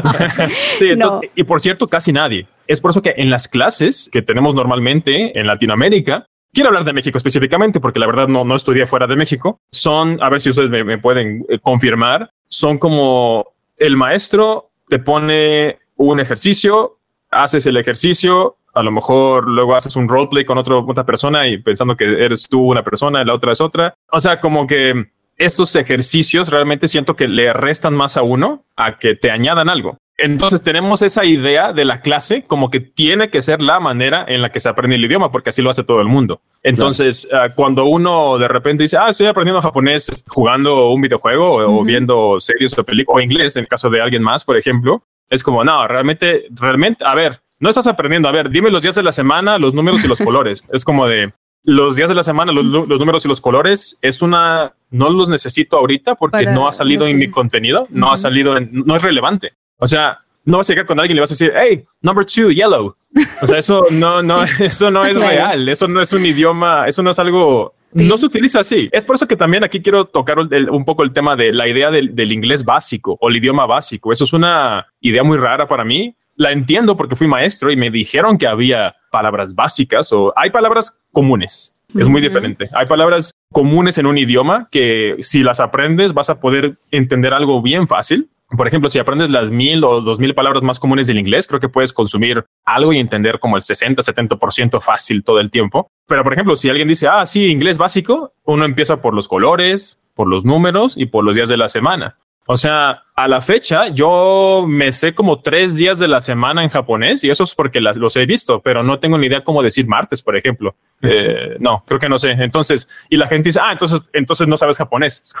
[0.76, 0.90] sí,
[1.36, 2.48] y por cierto, casi nadie.
[2.66, 6.94] Es por eso que en las clases que tenemos normalmente en Latinoamérica, quiero hablar de
[6.94, 10.50] México específicamente, porque la verdad no, no estudié fuera de México, son, a ver si
[10.50, 16.98] ustedes me, me pueden eh, confirmar, son como el maestro te pone un ejercicio,
[17.30, 21.96] haces el ejercicio, a lo mejor luego haces un roleplay con otra persona y pensando
[21.96, 23.94] que eres tú una persona y la otra es otra.
[24.10, 25.06] O sea, como que
[25.36, 29.98] estos ejercicios realmente siento que le restan más a uno a que te añadan algo.
[30.18, 34.42] Entonces tenemos esa idea de la clase como que tiene que ser la manera en
[34.42, 36.40] la que se aprende el idioma, porque así lo hace todo el mundo.
[36.62, 41.82] Entonces, ah, cuando uno de repente dice, ah, estoy aprendiendo japonés jugando un videojuego o,
[41.82, 45.42] viendo series o películas, o inglés en el caso de alguien más, por ejemplo, es
[45.42, 48.28] como, no, realmente, realmente, a ver, no estás aprendiendo.
[48.28, 50.64] A ver, dime los días de la semana, los números y los colores.
[50.72, 53.96] Es como de los días de la semana, los, números y los colores.
[54.02, 58.16] Es una, no los necesito ahorita porque no ha salido en mi contenido, no ha
[58.16, 59.52] salido, en, no es relevante.
[59.78, 62.26] O sea, no vas a llegar con alguien y le vas a decir, hey, number
[62.26, 62.96] two, yellow.
[63.40, 65.68] O sea, eso no, no, eso no es real.
[65.68, 68.88] Eso no es un idioma, eso no es algo no se utiliza así.
[68.90, 71.90] Es por eso que también aquí quiero tocar un poco el tema de la idea
[71.90, 74.12] del, del, inglés básico o el idioma básico.
[74.12, 76.16] Eso es una idea muy rara para mí.
[76.34, 81.00] La entiendo porque fui maestro y me dijeron que había palabras básicas o hay palabras
[81.12, 81.76] comunes.
[81.94, 82.70] Es muy diferente.
[82.72, 87.60] Hay palabras comunes en un idioma que si las aprendes vas a poder entender algo
[87.60, 91.18] bien fácil por ejemplo, si aprendes las mil o dos mil palabras más comunes del
[91.18, 95.50] inglés, creo que puedes consumir algo y entender como el 60, 70% fácil todo el
[95.50, 95.88] tiempo.
[96.06, 100.04] Pero, por ejemplo, si alguien dice, ah, sí, inglés básico, uno empieza por los colores,
[100.14, 102.18] por los números y por los días de la semana.
[102.46, 106.70] O sea, a la fecha yo me sé como tres días de la semana en
[106.70, 109.62] japonés y eso es porque las, los he visto, pero no tengo ni idea cómo
[109.62, 110.74] decir martes, por ejemplo.
[111.02, 112.32] Eh, no, creo que no sé.
[112.32, 115.34] Entonces, y la gente dice, ah, entonces, entonces no sabes japonés.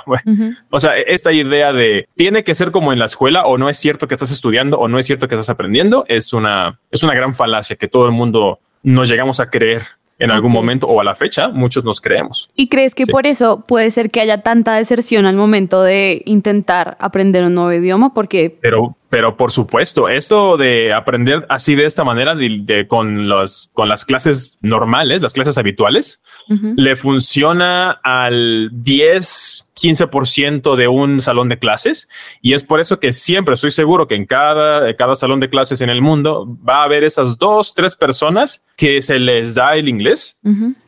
[0.70, 3.76] O sea, esta idea de tiene que ser como en la escuela o no es
[3.76, 7.14] cierto que estás estudiando o no es cierto que estás aprendiendo es una, es una
[7.14, 9.82] gran falacia que todo el mundo nos llegamos a creer
[10.22, 12.48] en algún momento o a la fecha, muchos nos creemos.
[12.54, 16.96] ¿Y crees que por eso puede ser que haya tanta deserción al momento de intentar
[17.00, 18.14] aprender un nuevo idioma?
[18.14, 18.56] Porque...
[18.60, 23.88] Pero, pero por supuesto, esto de aprender así de esta manera, de, con, los, con
[23.88, 31.58] las clases normales, las clases habituales, le funciona al 10, 15% de un salón de
[31.58, 32.08] clases
[32.40, 35.80] y es por eso que siempre estoy seguro que en cada, cada salón de clases
[35.80, 39.88] en el mundo va a haber esas dos, tres personas que se les da el
[39.88, 40.38] inglés,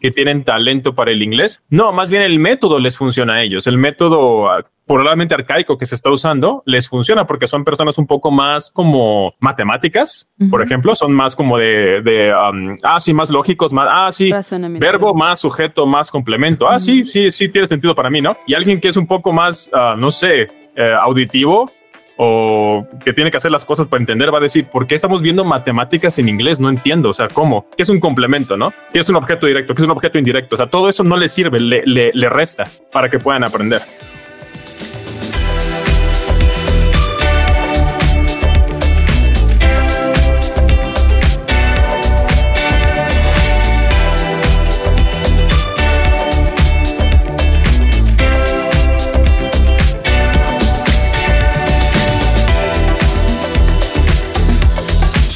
[0.01, 1.63] que tienen talento para el inglés.
[1.69, 3.67] No, más bien el método les funciona a ellos.
[3.67, 4.49] El método
[4.87, 9.35] probablemente arcaico que se está usando les funciona porque son personas un poco más como
[9.41, 14.13] matemáticas, por ejemplo, son más como de, de um, ah, sí, más lógicos, más, ah,
[14.13, 14.31] sí,
[14.79, 16.69] verbo más sujeto más complemento.
[16.69, 18.37] Ah, sí, sí, sí, tiene sentido para mí, ¿no?
[18.47, 21.71] Y alguien que es un poco más, uh, no sé, eh, auditivo,
[22.17, 25.21] o que tiene que hacer las cosas para entender, va a decir, ¿por qué estamos
[25.21, 26.61] viendo matemáticas en inglés?
[26.61, 27.67] No entiendo, o sea, ¿cómo?
[27.77, 28.73] ¿Qué es un complemento, no?
[28.93, 29.75] ¿Qué es un objeto directo?
[29.75, 30.55] ¿Qué es un objeto indirecto?
[30.55, 33.83] O sea, todo eso no les sirve, le, le, le resta para que puedan aprender.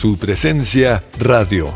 [0.08, 1.68] Su presencia radio.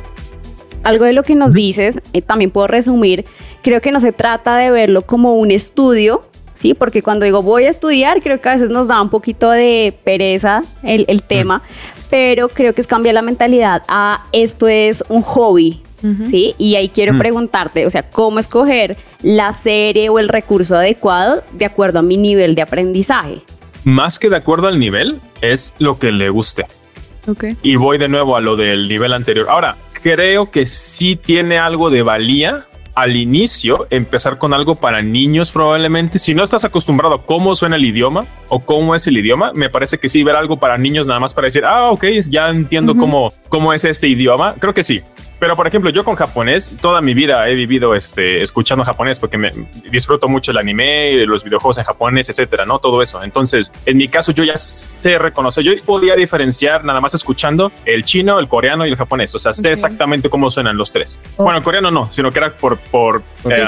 [0.84, 3.26] Algo de lo que nos dices, eh, también puedo resumir,
[3.60, 6.72] creo que no se trata de verlo como un estudio, ¿sí?
[6.72, 9.94] Porque cuando digo voy a estudiar, creo que a veces nos da un poquito de
[10.02, 11.62] pereza el, el tema,
[12.08, 15.82] pero creo que es cambiar la mentalidad a esto es un hobby,
[16.22, 16.54] ¿sí?
[16.56, 21.66] Y ahí quiero preguntarte, o sea, ¿cómo escoger la serie o el recurso adecuado de
[21.66, 23.42] acuerdo a mi nivel de aprendizaje?
[23.84, 26.64] Más que de acuerdo al nivel, es lo que le guste.
[27.62, 29.46] Y voy de nuevo a lo del nivel anterior.
[29.48, 35.50] Ahora, creo que sí tiene algo de valía al inicio empezar con algo para niños
[35.50, 36.18] probablemente.
[36.18, 39.70] Si no estás acostumbrado a cómo suena el idioma o cómo es el idioma, me
[39.70, 42.96] parece que sí ver algo para niños nada más para decir, ah, ok, ya entiendo
[42.96, 44.54] cómo, cómo es este idioma.
[44.58, 45.00] Creo que sí.
[45.42, 49.38] Pero por ejemplo, yo con japonés, toda mi vida he vivido este, escuchando japonés porque
[49.38, 49.52] me
[49.90, 53.20] disfruto mucho el anime, los videojuegos en japonés, etcétera, no todo eso.
[53.24, 58.04] Entonces, en mi caso, yo ya sé reconocer, yo podía diferenciar nada más escuchando el
[58.04, 59.34] chino, el coreano y el japonés.
[59.34, 61.20] O sea, sé exactamente cómo suenan los tres.
[61.36, 61.42] Oh.
[61.42, 63.64] Bueno, el coreano no, sino que era por, por eh,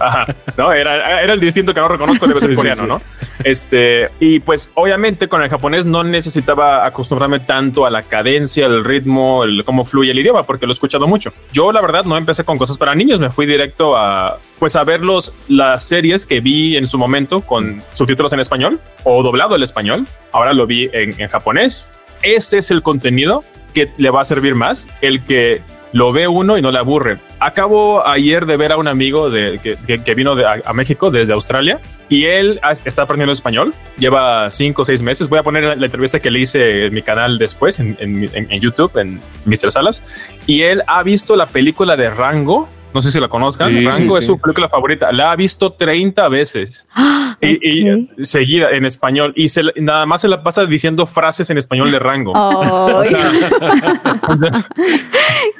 [0.00, 3.00] ajá, no era, era el distinto que no reconozco, debe ser coreano, ¿no?
[3.44, 8.84] Este, y pues obviamente con el japonés no necesitaba acostumbrarme tanto a la cadencia, el
[8.84, 11.32] ritmo, el cómo fluye el idioma, porque lo he escuchado mucho.
[11.52, 14.84] Yo la verdad no empecé con cosas para niños, me fui directo a pues a
[14.84, 19.54] ver los, las series que vi en su momento con subtítulos en español o doblado
[19.54, 20.06] el español.
[20.32, 21.92] Ahora lo vi en, en japonés.
[22.22, 25.60] Ese es el contenido que le va a servir más, el que
[25.92, 27.18] lo ve uno y no le aburre.
[27.38, 32.24] Acabo ayer de ver a un amigo de, que, vino a, México desde Australia y
[32.24, 33.74] él está aprendiendo español.
[33.98, 35.28] Lleva cinco o seis meses.
[35.28, 38.96] Voy a poner la, entrevista que le hice en mi canal después en, en YouTube,
[38.98, 39.70] en Mr.
[39.70, 40.02] Salas.
[40.46, 43.84] Y él ha visto la película de Rango no sé si la conozcan.
[43.84, 45.12] Rango es su película favorita.
[45.12, 46.88] La ha visto 30 veces
[47.42, 47.84] y,
[48.24, 51.98] seguida en español y se, nada más se la pasa diciendo frases en español de
[51.98, 52.32] Rango.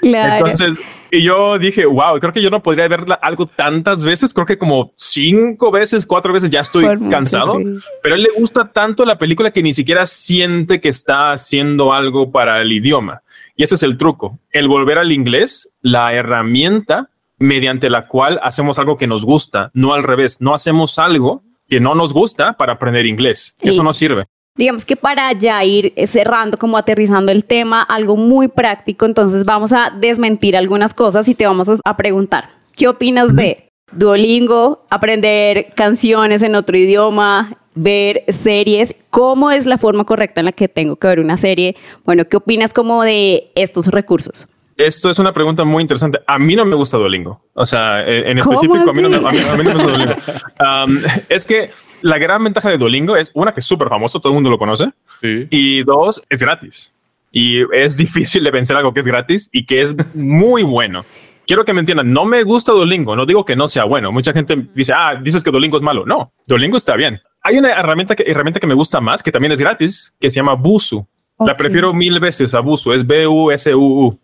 [0.01, 0.47] claro.
[0.47, 0.79] Entonces,
[1.11, 4.33] y yo dije, wow, creo que yo no podría verla algo tantas veces.
[4.33, 7.59] Creo que como cinco veces, cuatro veces ya estoy cansado.
[8.03, 11.93] Pero a él le gusta tanto la película que ni siquiera siente que está haciendo
[11.93, 13.23] algo para el idioma.
[13.57, 14.39] Y ese es el truco.
[14.51, 19.95] El volver al inglés, la herramienta mediante la cual hacemos algo que nos gusta, no
[19.95, 23.57] al revés, no hacemos algo que no nos gusta para aprender inglés.
[23.61, 24.25] Eso no sirve.
[24.57, 29.73] Digamos que para ya ir cerrando, como aterrizando el tema, algo muy práctico, entonces vamos
[29.73, 36.41] a desmentir algunas cosas y te vamos a preguntar, ¿qué opinas de Duolingo, aprender canciones
[36.41, 38.95] en otro idioma, ver series?
[39.11, 41.77] ¿Cómo es la forma correcta en la que tengo que ver una serie?
[42.07, 44.49] Bueno, ¿qué opinas como de estos recursos?
[44.77, 46.21] Esto es una pregunta muy interesante.
[46.27, 47.41] A mí no me gusta Duolingo.
[47.55, 50.15] O sea, en específico, a mí, no me, gusta Duolingo.
[51.29, 51.71] es que
[52.03, 54.59] la gran ventaja de Duolingo es una que es súper famoso, todo el mundo lo
[54.59, 54.91] conoce.
[55.23, 56.93] Y dos, es gratis.
[57.33, 61.05] Y es difícil de vencer algo que es gratis y que es muy bueno.
[61.47, 64.11] Quiero que me entiendan, no me gusta Duolingo, no digo que no sea bueno.
[64.11, 66.05] Mucha gente dice, ah, dices que Duolingo es malo.
[66.05, 67.21] No, Duolingo está bien.
[67.41, 70.37] Hay una herramienta que, herramienta que me gusta más, que también es gratis, que se
[70.37, 71.07] llama Busu.
[71.39, 74.19] La prefiero mil veces a Busu, es B-U-S-U-U.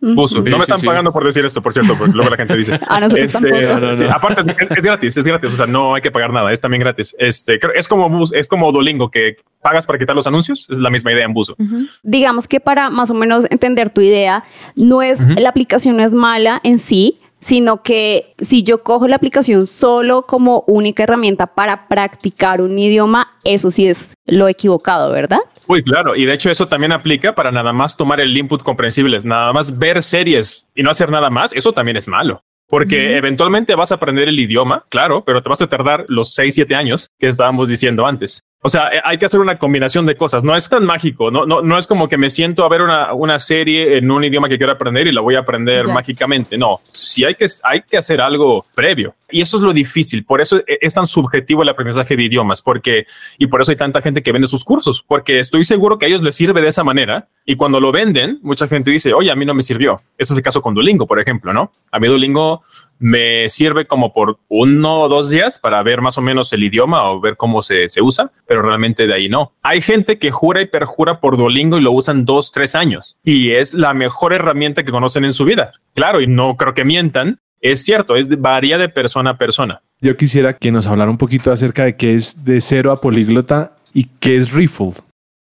[0.00, 0.44] Busu.
[0.44, 2.74] no me están pagando por decir esto, por cierto, porque luego la gente dice.
[3.16, 5.54] este, aparte, es, gratis, es gratis.
[5.54, 7.16] O sea, no hay que pagar nada, es también gratis.
[7.18, 10.68] Este, es como es como Dolingo que pagas para quitar los anuncios.
[10.70, 11.56] Es la misma idea en Busu.
[12.02, 14.44] Digamos que para más o menos entender tu idea,
[14.76, 19.16] no es la aplicación no es mala en sí, sino que si yo cojo la
[19.16, 25.40] aplicación solo como única herramienta para practicar un idioma, eso sí es lo equivocado, ¿verdad?
[25.68, 26.16] Uy, claro.
[26.16, 29.78] Y de hecho eso también aplica para nada más tomar el input comprensibles, nada más
[29.78, 31.52] ver series y no hacer nada más.
[31.52, 32.42] Eso también es malo.
[32.68, 36.54] Porque eventualmente vas a aprender el idioma, claro, pero te vas a tardar los 6,
[36.54, 38.42] 7 años que estábamos diciendo antes.
[38.60, 40.42] O sea, eh, hay que hacer una combinación de cosas.
[40.42, 41.30] No es tan mágico.
[41.30, 44.24] No, no, no es como que me siento a ver una, una serie en un
[44.24, 46.58] idioma que quiero aprender y la voy a aprender mágicamente.
[46.58, 49.14] No, sí hay que, hay que hacer algo previo.
[49.30, 50.24] Y eso es lo difícil.
[50.24, 53.06] Por eso e, es tan subjetivo el aprendizaje de idiomas, porque
[53.38, 56.08] y por eso hay tanta gente que vende sus cursos, porque estoy seguro que a
[56.08, 57.28] ellos les sirve de esa manera.
[57.44, 60.02] Y cuando lo venden, mucha gente dice, oye, a mí no me sirvió.
[60.18, 61.72] Ese es el caso con Duolingo, por ejemplo, ¿no?
[61.92, 62.62] A mí Duolingo
[62.98, 67.10] me sirve como por uno o dos días para ver más o menos el idioma
[67.10, 69.52] o ver cómo se, se, usa, pero realmente de ahí no.
[69.62, 73.52] Hay gente que jura y perjura por Duolingo y lo usan dos, tres años y
[73.52, 75.72] es la mejor herramienta que conocen en su vida.
[75.94, 77.40] Claro, y no creo que mientan.
[77.60, 79.82] Es cierto, es varía de persona a persona.
[80.00, 83.76] Yo quisiera que nos hablara un poquito acerca de qué es de cero a políglota
[83.92, 84.94] y qué es Riffled.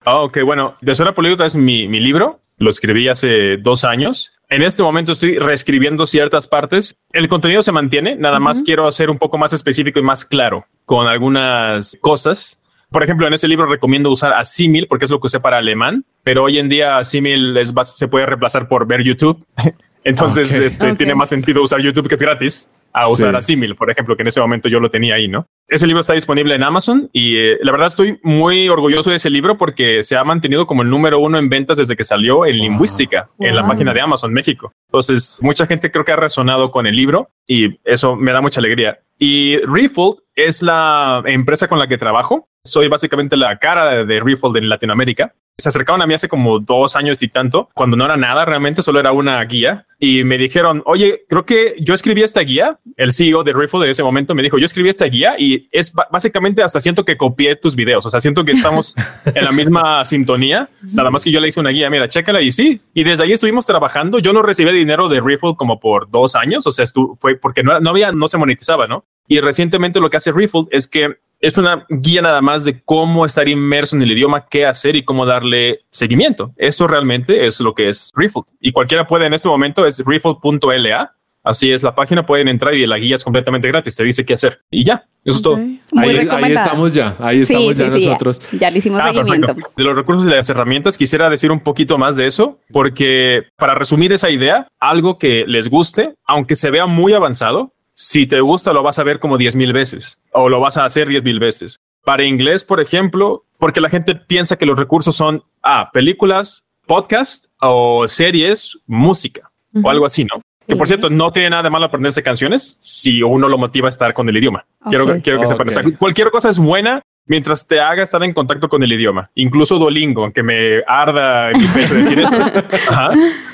[0.04, 2.40] Oh, ok, bueno, de cero a políglota es mi, mi libro.
[2.58, 6.96] Lo escribí hace dos años en este momento estoy reescribiendo ciertas partes.
[7.12, 10.64] El contenido se mantiene, nada más quiero hacer un poco más específico y más claro
[10.84, 12.62] con algunas cosas.
[12.90, 16.04] Por ejemplo, en ese libro recomiendo usar Asimil porque es lo que usé para alemán,
[16.22, 19.44] pero hoy en día Asimil es, se puede reemplazar por ver YouTube.
[20.04, 23.56] Entonces, este, tiene más sentido usar YouTube que es gratis a usar sí.
[23.74, 25.46] por ejemplo, que en ese momento yo lo tenía ahí, ¿no?
[25.68, 29.28] Ese libro está disponible en Amazon y eh, la verdad estoy muy orgulloso de ese
[29.28, 32.56] libro porque se ha mantenido como el número uno en ventas desde que salió en
[32.56, 34.72] lingüística en la página de Amazon México.
[34.88, 38.60] Entonces, mucha gente creo que ha resonado con el libro y eso me da mucha
[38.60, 38.98] alegría.
[39.18, 42.48] Y Refold es la empresa con la que trabajo.
[42.64, 46.96] Soy básicamente la cara de Refold en Latinoamérica se acercaron a mí hace como dos
[46.96, 49.86] años y tanto, cuando no era nada, realmente solo era una guía.
[49.98, 52.78] Y me dijeron, oye, creo que yo escribí esta guía.
[52.98, 55.94] El CEO de Riffle de ese momento me dijo, yo escribí esta guía y es
[56.10, 58.04] básicamente hasta siento que copié tus videos.
[58.04, 58.94] O sea, siento que estamos
[59.34, 60.68] en la misma sintonía.
[60.92, 62.82] Nada más que yo le hice una guía, mira, chécala y sí.
[62.92, 64.18] Y desde ahí estuvimos trabajando.
[64.18, 66.66] Yo no recibí dinero de Riffle como por dos años.
[66.66, 66.84] O sea,
[67.18, 69.06] fue porque no, no había, no se monetizaba, ¿no?
[69.28, 73.26] Y recientemente lo que hace Riffle es que es una guía nada más de cómo
[73.26, 76.52] estar inmerso en el idioma, qué hacer y cómo darle seguimiento.
[76.56, 78.42] Eso realmente es lo que es Riffle.
[78.60, 81.12] Y cualquiera puede en este momento, es riffle.la.
[81.46, 84.34] Así es la página, pueden entrar y la guía es completamente gratis, te dice qué
[84.34, 84.62] hacer.
[84.68, 85.56] Y ya, eso es todo.
[85.96, 88.40] Ahí, estamos ya, ahí estamos ya nosotros.
[88.50, 89.54] Ya, le hicimos ah, seguimiento.
[89.76, 93.76] De los recursos y las herramientas, quisiera decir un poquito más de eso, porque para
[93.76, 98.74] resumir esa idea, algo que les guste, aunque se vea muy avanzado, si te gusta,
[98.74, 101.40] lo vas a ver como 10 mil veces o lo vas a hacer 10 mil
[101.40, 101.80] veces.
[102.04, 107.46] Para inglés, por ejemplo, porque la gente piensa que los recursos son ah, películas, podcast
[107.58, 109.50] o series, música
[109.82, 110.42] o algo así, ¿no?
[110.68, 113.88] Que por cierto, no tiene nada de malo aprenderse canciones si uno lo motiva a
[113.88, 114.66] estar con el idioma.
[114.90, 115.92] Quiero, quiero que sepan.
[115.92, 120.22] cualquier cosa es buena mientras te haga estar en contacto con el idioma, incluso Duolingo,
[120.22, 122.36] aunque me arda en mi pecho decir eso.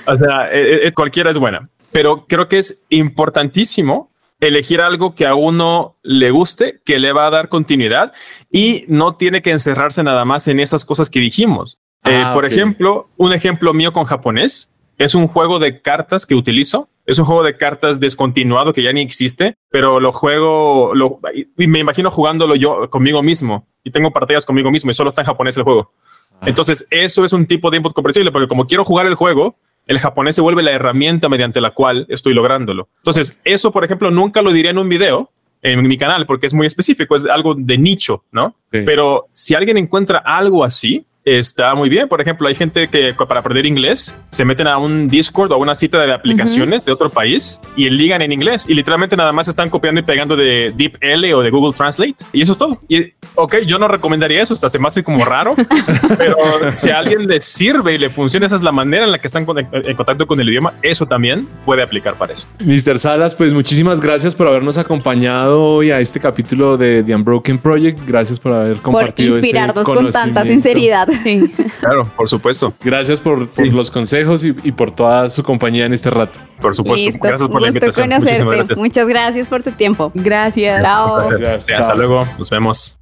[0.05, 4.12] O sea, eh, eh, cualquiera es buena, pero creo que es importantísimo
[4.43, 8.13] elegir algo que a uno le guste, que le va a dar continuidad
[8.51, 11.79] y no tiene que encerrarse nada más en esas cosas que dijimos.
[12.05, 16.35] Eh, ah, por ejemplo, un ejemplo mío con japonés es un juego de cartas que
[16.35, 16.89] utilizo.
[17.07, 21.67] Es un juego de cartas descontinuado que ya ni existe, pero lo juego lo, y
[21.67, 25.27] me imagino jugándolo yo conmigo mismo y tengo partidas conmigo mismo y solo está en
[25.27, 25.93] japonés el juego.
[26.41, 26.45] Ah.
[26.47, 29.99] Entonces, eso es un tipo de input comprensible porque como quiero jugar el juego, el
[29.99, 32.89] japonés se vuelve la herramienta mediante la cual estoy lográndolo.
[32.99, 35.31] Entonces, eso, por ejemplo, nunca lo diría en un video,
[35.63, 38.57] en mi canal porque es muy específico, es algo de nicho, ¿no?
[38.73, 38.81] Sí.
[38.85, 42.09] Pero si alguien encuentra algo así, está muy bien.
[42.09, 45.59] Por ejemplo, hay gente que para aprender inglés se meten a un Discord o a
[45.59, 49.49] una cita de aplicaciones de otro país y ligan en inglés y literalmente nada más
[49.49, 52.81] están copiando y pegando de DeepL o de Google Translate y eso es todo.
[52.89, 55.55] Y ok, yo no recomendaría eso, hasta se me hace como raro,
[56.19, 56.37] pero
[56.73, 59.27] si a alguien le sirve y le funciona, esa es la manera en la que
[59.27, 62.47] están en contacto con el idioma, eso también puede aplicar para eso.
[62.65, 62.99] Mr.
[62.99, 68.01] Salas, pues muchísimas gracias por habernos acompañado hoy a este capítulo de The Unbroken Project.
[68.07, 70.45] Gracias por haber Por compartido ese inspirarnos con tanta conocimiento.
[70.45, 71.09] sinceridad.
[71.23, 71.53] Sí.
[71.81, 73.71] Claro, por supuesto, Gracias por, por Sí.
[73.71, 76.39] los consejos y, y por toda su compañía en este rato.
[76.61, 77.07] por supuesto.
[77.07, 77.19] Listo.
[77.23, 78.09] Gracias por la Un gusto invitación.
[78.09, 78.57] Muchísimas conocerte.
[78.57, 78.79] gracias.
[78.79, 80.11] Muchas gracias por tu tiempo.
[80.15, 80.83] Gracias.
[80.83, 81.29] Chao.
[81.29, 81.81] Gracias.
[81.81, 81.97] Hasta Chao.
[81.97, 83.02] luego, nos vemos.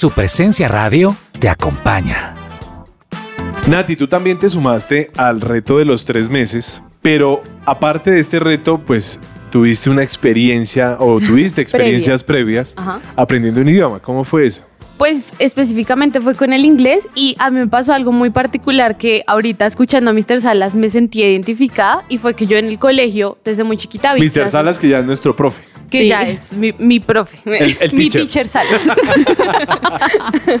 [0.00, 2.34] Su presencia radio te acompaña.
[3.68, 8.40] Nati, tú también te sumaste al reto de los tres meses, pero aparte de este
[8.40, 9.20] reto, pues
[9.50, 13.02] tuviste una experiencia o tuviste experiencias previas Ajá.
[13.14, 14.00] aprendiendo un idioma.
[14.00, 14.62] ¿Cómo fue eso?
[15.00, 19.24] Pues específicamente fue con el inglés y a mí me pasó algo muy particular que
[19.26, 20.42] ahorita escuchando a Mr.
[20.42, 24.20] Salas me sentí identificada y fue que yo en el colegio desde muy chiquita vi
[24.20, 24.30] Mr.
[24.32, 25.62] clases Salas, que ya es nuestro profe.
[25.90, 26.08] que Sí.
[26.08, 28.20] ya es mi, mi profe, El- el mi teacher.
[28.44, 28.82] teacher Salas.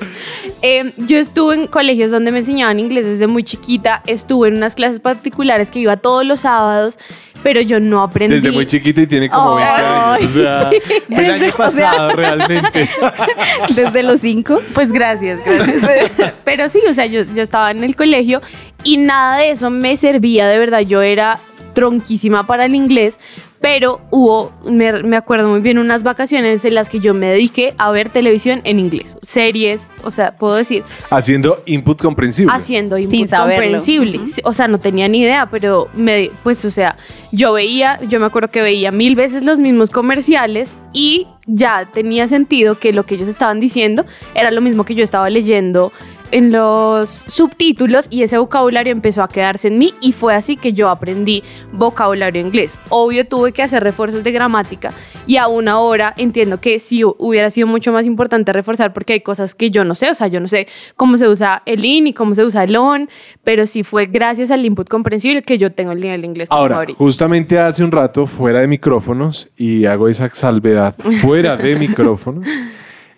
[0.62, 4.74] Eh, yo estuve en colegios donde me enseñaban inglés desde muy chiquita, estuve en unas
[4.74, 6.98] clases particulares que iba todos los sábados,
[7.42, 8.36] pero yo no aprendí.
[8.36, 10.30] Desde muy chiquita y tiene como 20 Ay, años.
[10.30, 10.70] O sea,
[11.08, 12.88] el año Desde- o sea- pasado realmente.
[13.74, 14.60] Desde los cinco.
[14.74, 16.32] Pues gracias, gracias.
[16.44, 18.40] Pero sí, o sea, yo, yo estaba en el colegio
[18.84, 20.80] y nada de eso me servía, de verdad.
[20.80, 21.38] Yo era
[21.74, 23.18] tronquísima para el inglés,
[23.60, 27.74] pero hubo, me, me acuerdo muy bien, unas vacaciones en las que yo me dediqué
[27.76, 32.52] a ver televisión en inglés, series, o sea, puedo decir, Haciendo input comprensible.
[32.54, 33.62] haciendo input Sin saberlo.
[33.62, 34.20] comprensible.
[34.44, 36.96] O sea, no tenía ni idea, pero me, pues, o sea,
[37.32, 42.26] yo veía, yo me acuerdo que veía mil veces los mismos comerciales y ya tenía
[42.28, 45.92] sentido que lo que ellos estaban diciendo era lo mismo que yo estaba leyendo
[46.32, 50.72] en los subtítulos y ese vocabulario empezó a quedarse en mí y fue así que
[50.72, 52.80] yo aprendí vocabulario inglés.
[52.88, 54.92] Obvio tuve que hacer refuerzos de gramática
[55.26, 59.20] y aún ahora entiendo que sí hu- hubiera sido mucho más importante reforzar porque hay
[59.20, 60.66] cosas que yo no sé, o sea, yo no sé
[60.96, 63.08] cómo se usa el in y cómo se usa el on,
[63.44, 66.76] pero sí fue gracias al input comprensible que yo tengo el nivel de inglés Ahora,
[66.76, 66.98] ahorita.
[66.98, 72.46] justamente hace un rato, fuera de micrófonos, y hago esa salvedad, fuera de micrófonos,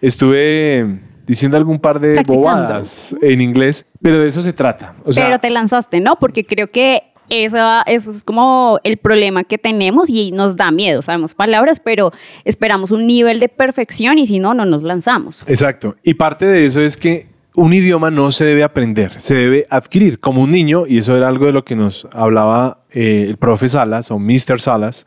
[0.01, 4.95] estuve diciendo algún par de bobadas en inglés, pero de eso se trata.
[5.05, 6.17] O sea, pero te lanzaste, ¿no?
[6.17, 11.03] Porque creo que eso, eso es como el problema que tenemos y nos da miedo.
[11.03, 12.13] Sabemos palabras, pero
[12.45, 15.43] esperamos un nivel de perfección y si no, no nos lanzamos.
[15.47, 15.97] Exacto.
[16.03, 20.21] Y parte de eso es que un idioma no se debe aprender, se debe adquirir
[20.21, 23.69] como un niño, y eso era algo de lo que nos hablaba eh, el profe
[23.69, 24.61] Salas o Mr.
[24.61, 25.07] Salas.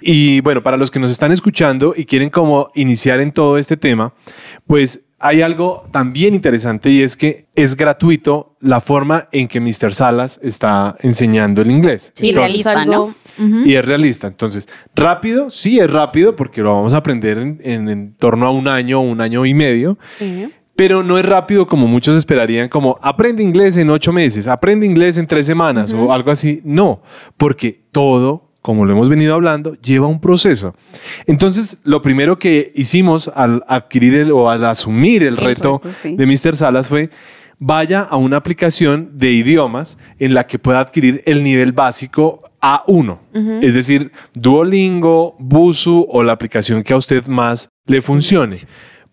[0.00, 3.76] Y bueno, para los que nos están escuchando y quieren como iniciar en todo este
[3.76, 4.12] tema,
[4.66, 9.92] pues hay algo también interesante y es que es gratuito la forma en que Mr.
[9.92, 12.12] Salas está enseñando el inglés.
[12.14, 12.72] Sí, Entonces- realista,
[13.64, 14.26] y es realista.
[14.26, 18.50] Entonces, rápido, sí es rápido porque lo vamos a aprender en, en- en torno a
[18.50, 19.96] un año, un año y medio,
[20.74, 25.18] pero no es rápido como muchos esperarían, como aprende inglés en ocho meses, aprende inglés
[25.18, 26.60] en tres semanas o algo así.
[26.64, 27.02] No,
[27.36, 30.74] porque todo, como lo hemos venido hablando, lleva un proceso.
[31.26, 35.96] Entonces, lo primero que hicimos al adquirir el, o al asumir el, El reto, reto,
[36.02, 36.14] sí.
[36.14, 36.54] de Mr.
[36.54, 37.08] Salas fue
[37.58, 43.62] vaya a una aplicación de idiomas en la que pueda adquirir el nivel básico A1,
[43.62, 48.58] es decir, Duolingo, Busu o la aplicación que a usted más le funcione.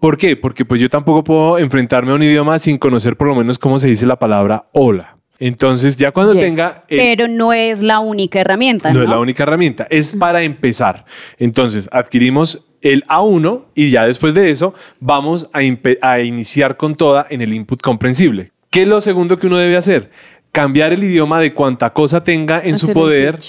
[0.02, 0.36] ¿Por qué?
[0.36, 3.80] Porque pues yo tampoco puedo enfrentarme a un idioma sin conocer por lo menos cómo
[3.80, 5.16] se dice la palabra hola.
[5.40, 6.42] Entonces, ya cuando Yes.
[6.42, 9.04] tenga el- Pero no es la única herramienta, no ¿no?
[9.04, 11.06] es la única herramienta, es para empezar.
[11.38, 17.42] Entonces, adquirimos el A1 y ya después de eso vamos a, iniciar con toda en
[17.42, 18.52] el input comprensible.
[18.70, 20.12] ¿Qué es lo segundo que uno debe hacer?
[20.52, 23.40] Cambiar el idioma de cuanta cosa tenga en su Hacer poder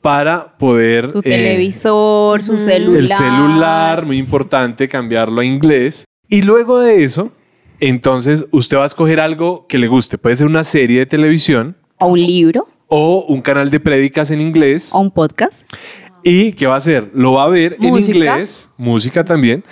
[0.00, 1.10] para poder...
[1.10, 3.00] Su eh, televisor, su celular.
[3.00, 6.04] el celular, muy importante, cambiarlo a inglés.
[6.28, 7.32] Y luego de eso,
[7.82, 10.16] entonces usted va a escoger algo que le guste.
[10.16, 14.40] Puede ser una serie de televisión O un libro, o un canal de prédicas en
[14.40, 14.90] inglés.
[14.92, 15.68] o un podcast.
[16.22, 17.10] ¿Y qué va a hacer?
[17.12, 19.64] Lo va a ver en inglés, música también.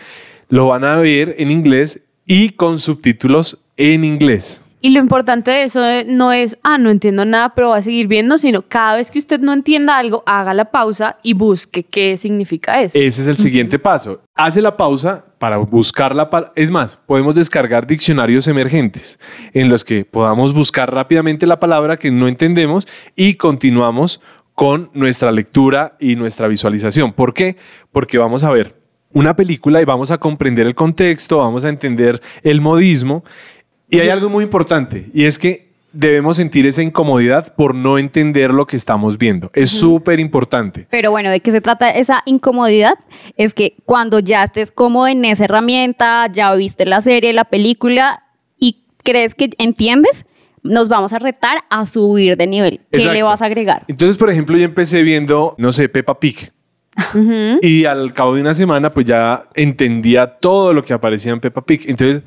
[0.49, 4.61] Lo van a ver en inglés y con subtítulos en inglés.
[4.81, 7.83] Y lo importante de eso eh, no es, ah, no entiendo nada, pero va a
[7.83, 11.85] seguir viendo, sino cada vez que usted no entienda algo, haga la pausa y busque
[11.85, 12.99] qué significa eso.
[12.99, 14.21] Ese es el siguiente paso.
[14.35, 16.53] Hace la pausa para buscar la palabra.
[16.55, 19.19] Es más, podemos descargar diccionarios emergentes
[19.55, 22.87] en los que podamos buscar rápidamente la palabra que no entendemos
[23.17, 24.21] y continuamos
[24.55, 27.15] con nuestra lectura y nuestra visualización.
[27.15, 27.57] ¿Por qué?
[27.91, 28.77] Porque vamos a ver
[29.15, 33.25] una película y vamos a comprender el contexto, vamos a entender el modismo.
[33.89, 38.53] Y hay algo muy importante y es que debemos sentir esa incomodidad por no entender
[38.53, 39.51] lo que estamos viendo.
[39.55, 40.87] Es súper importante.
[40.91, 42.95] Pero bueno, ¿de qué se trata esa incomodidad?
[43.37, 48.25] Es que cuando ya estés cómodo en esa herramienta, ya viste la serie, la película
[48.59, 50.27] y crees que entiendes,
[50.63, 52.81] nos vamos a retar a subir de nivel.
[52.91, 53.15] ¿Qué Exacto.
[53.15, 53.85] le vas a agregar?
[53.89, 56.53] Entonces, por ejemplo, yo empecé viendo, no sé, Peppa Pig.
[57.63, 61.65] Y al cabo de una semana, pues ya entendía todo lo que aparecía en Peppa
[61.65, 61.83] Pig.
[61.87, 62.23] Entonces,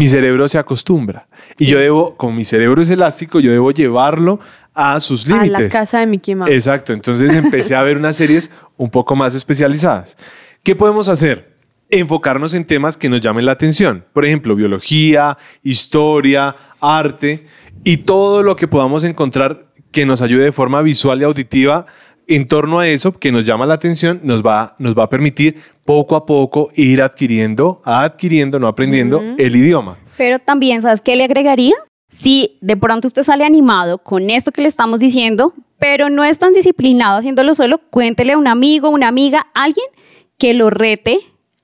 [0.00, 1.28] mi cerebro se acostumbra.
[1.58, 4.40] Y yo debo, como mi cerebro es elástico, yo debo llevarlo
[4.72, 5.70] a sus a la límites.
[5.70, 6.50] casa de Mickey Mouse.
[6.50, 6.94] Exacto.
[6.94, 10.16] Entonces empecé a ver unas series un poco más especializadas.
[10.62, 11.52] ¿Qué podemos hacer?
[11.90, 14.06] Enfocarnos en temas que nos llamen la atención.
[14.14, 17.46] Por ejemplo, biología, historia, arte
[17.84, 21.84] y todo lo que podamos encontrar que nos ayude de forma visual y auditiva
[22.30, 25.56] en torno a eso que nos llama la atención, nos va, nos va a permitir
[25.84, 29.98] poco a poco ir adquiriendo, adquiriendo, no aprendiendo el idioma.
[30.16, 31.74] Pero también, ¿sabes qué le agregaría?
[32.08, 36.38] Si de pronto usted sale animado con esto que le estamos diciendo, pero no es
[36.38, 39.86] tan disciplinado haciéndolo solo, cuéntele a un amigo, una amiga, alguien
[40.38, 41.18] que lo rete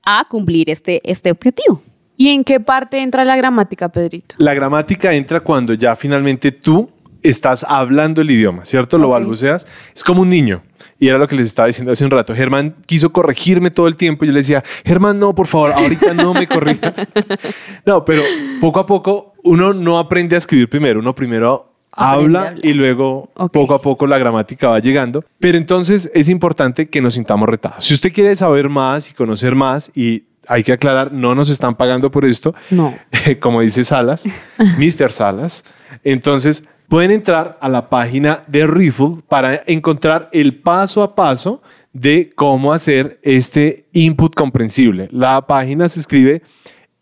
[0.05, 1.81] a cumplir este, este objetivo.
[2.17, 4.35] ¿Y en qué parte entra la gramática, Pedrito?
[4.39, 6.91] La gramática entra cuando ya finalmente tú
[7.29, 8.99] estás hablando el idioma, ¿cierto?
[8.99, 9.67] Lo balbuceas.
[9.95, 10.63] Es como un niño.
[10.99, 12.35] Y era lo que les estaba diciendo hace un rato.
[12.35, 14.25] Germán quiso corregirme todo el tiempo.
[14.25, 16.95] Yo le decía, Germán, no, por favor, ahorita no me corrija.
[17.85, 18.23] no, pero
[18.61, 21.01] poco a poco uno no aprende a escribir primero.
[21.01, 25.25] Uno primero habla y luego poco a poco la gramática va llegando.
[25.39, 27.85] Pero entonces es importante que nos sintamos retados.
[27.85, 31.75] Si usted quiere saber más y conocer más y hay que aclarar, no nos están
[31.75, 32.97] pagando por esto, No.
[33.41, 34.25] como dice Salas,
[34.79, 35.11] Mr.
[35.11, 35.65] Salas.
[36.05, 41.63] Entonces, pueden entrar a la página de Riffle para encontrar el paso a paso
[41.93, 45.09] de cómo hacer este input comprensible.
[45.11, 46.43] La página se escribe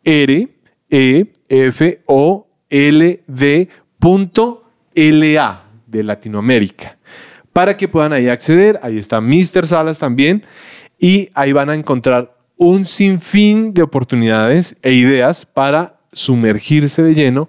[0.04, 0.48] R
[0.90, 3.68] E F O L D
[3.98, 4.64] punto
[4.94, 6.96] LA de Latinoamérica.
[7.52, 9.66] Para que puedan ahí acceder, ahí está Mr.
[9.66, 10.44] Salas también
[10.98, 17.48] y ahí van a encontrar un sinfín de oportunidades e ideas para sumergirse de lleno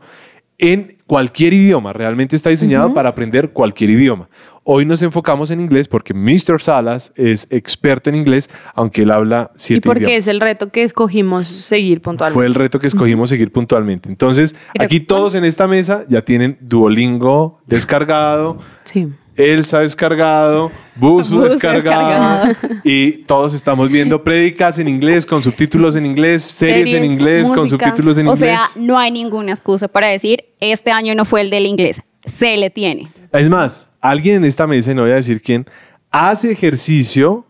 [0.57, 1.93] en cualquier idioma.
[1.93, 4.28] Realmente está diseñado para aprender cualquier idioma.
[4.64, 6.60] Hoy nos enfocamos en inglés porque Mr.
[6.60, 10.18] Salas es experto en inglés, aunque él habla ¿Y siete por qué idiomas.
[10.18, 12.34] es el reto que escogimos seguir puntualmente?
[12.34, 14.10] Fue el reto que escogimos seguir puntualmente.
[14.10, 19.08] Entonces, Pero- aquí todos en esta mesa ya tienen Duolingo descargado, Sí.
[19.36, 26.05] Elsa descargado, Busu Busu descargado, y todos estamos viendo prédicas en inglés con subtítulos en
[26.05, 28.39] inglés, series, en inglés con subtítulos en O inglés.
[28.39, 32.01] sea, no hay ninguna excusa para decir, este año no fue el del inglés.
[32.23, 33.11] Se le tiene.
[33.33, 35.65] Es más, alguien en esta mesa, y no voy a decir quién,
[36.11, 37.45] hace ejercicio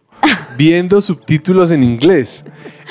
[0.57, 2.43] viendo subtítulos en inglés.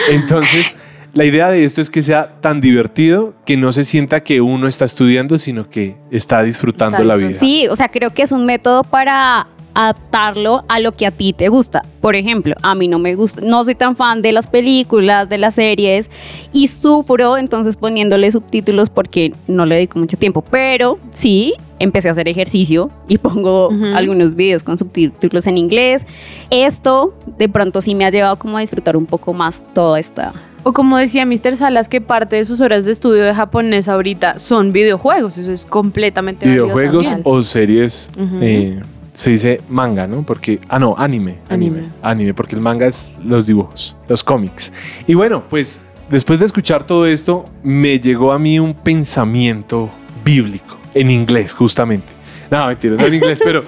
[0.09, 0.73] Entonces,
[1.15, 4.67] la idea de esto es que sea tan divertido que no se sienta que uno
[4.67, 7.33] está estudiando, sino que está disfrutando Está la vida.
[7.33, 11.33] Sí, o sea, creo que es un método para adaptarlo a lo que a ti
[11.33, 11.83] te gusta.
[12.01, 15.39] Por ejemplo, a mí no me gusta, no soy tan fan de las películas, de
[15.39, 16.11] las series
[16.53, 22.13] y sufro entonces poniéndole subtítulos porque no le dedico mucho tiempo, pero sí empecé a
[22.13, 26.07] hacer ejercicio y pongo algunos videos con subtítulos en inglés.
[26.51, 30.33] Esto de pronto sí me ha llevado como a disfrutar un poco más toda esta
[30.65, 31.57] O como decía Mr.
[31.57, 35.37] Salas, que parte de sus horas de estudio de japonés ahorita son videojuegos.
[35.37, 38.11] Eso es completamente Videojuegos o series,
[38.41, 38.81] eh,
[39.13, 40.23] se dice manga, ¿no?
[40.23, 41.81] Porque, ah, no, anime, anime.
[41.81, 41.93] Anime.
[42.03, 44.73] Anime, porque el manga es los dibujos, los cómics.
[45.07, 49.91] Y bueno, pues después de escuchar todo esto, me llegó a mí un pensamiento
[50.25, 52.09] bíblico, en inglés, justamente.
[52.51, 53.65] No, mentira, no en inglés, pero,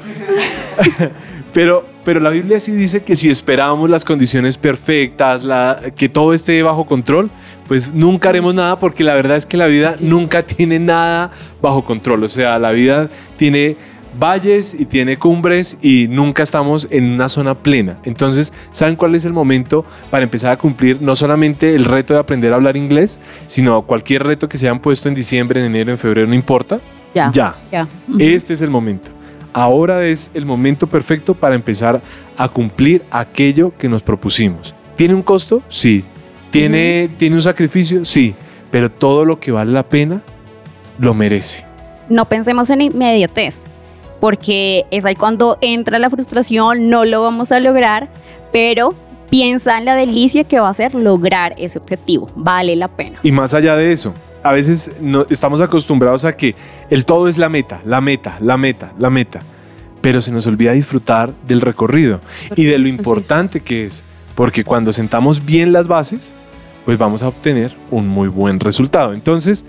[1.57, 6.35] pero, pero la Biblia sí dice que si esperábamos las condiciones perfectas, la, que todo
[6.35, 7.31] esté bajo control,
[7.67, 10.11] pues nunca haremos nada porque la verdad es que la vida Así es.
[10.11, 11.31] nunca tiene nada
[11.63, 12.25] bajo control.
[12.25, 13.75] O sea, la vida tiene
[14.21, 17.97] valles y tiene cumbres y nunca estamos en una zona plena.
[18.05, 22.21] Entonces, ¿saben cuál es el momento para empezar a cumplir no solamente el reto de
[22.21, 25.91] aprender a hablar inglés, sino cualquier reto que se hayan puesto en diciembre, en enero,
[25.91, 26.81] en febrero, no importa?
[27.15, 27.31] Ya.
[27.33, 27.55] Ya.
[27.73, 27.89] ya.
[28.19, 29.16] Este es el momento.
[29.57, 32.03] Ahora es el momento perfecto para empezar
[32.37, 34.75] a cumplir aquello que nos propusimos.
[34.97, 35.63] ¿Tiene un costo?
[35.71, 36.05] Sí.
[36.51, 38.05] ¿Tiene, ¿Tiene un sacrificio?
[38.05, 38.35] Sí.
[38.71, 40.21] Pero todo lo que vale la pena
[40.99, 41.65] lo merece.
[42.11, 43.65] no pensemos en inmediatez,
[44.21, 48.11] porque es ahí cuando entra la frustración, no lo vamos a lograr,
[48.53, 48.95] pero
[49.31, 53.21] piensa en la delicia que va a ser lograr ese objetivo, vale la pena.
[53.23, 56.55] Y más allá de eso, a veces no, estamos acostumbrados a que
[56.91, 59.41] el todo es la meta, la meta, la meta, la meta,
[60.01, 62.21] pero se nos olvida disfrutar del recorrido
[62.55, 64.03] y de lo importante que es,
[64.35, 66.33] porque cuando sentamos bien las bases,
[66.85, 69.13] pues vamos a obtener un muy buen resultado.
[69.13, 69.65] Entonces,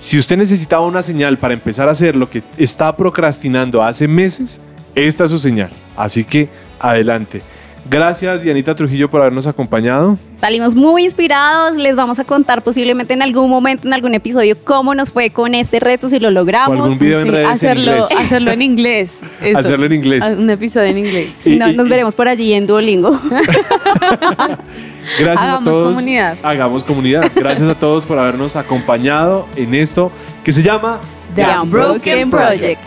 [0.00, 4.60] si usted necesitaba una señal para empezar a hacer lo que está procrastinando hace meses,
[4.94, 5.70] esta es su señal.
[5.96, 7.42] Así que adelante.
[7.90, 10.18] Gracias, Dianita Trujillo, por habernos acompañado.
[10.38, 14.94] Salimos muy inspirados, les vamos a contar posiblemente en algún momento, en algún episodio, cómo
[14.94, 16.76] nos fue con este reto, si lo O logramos.
[16.78, 18.06] algún video en Sí, redes en hacerlo, inglés.
[18.18, 19.20] hacerlo en inglés.
[19.40, 19.58] eso.
[19.58, 20.22] Hacerlo en inglés.
[20.22, 21.30] Ah, Un episodio en inglés.
[21.40, 23.18] Si no, Y- y- nos veremos por allí en Duolingo.
[25.18, 25.88] Gracias Hagamos a todos.
[25.94, 26.36] comunidad.
[26.42, 27.30] Hagamos comunidad.
[27.34, 30.12] Gracias a todos por habernos acompañado en esto
[30.44, 31.00] que se llama
[31.34, 32.80] The Unbroken Project.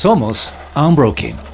[0.00, 1.49] Somos Unbroken.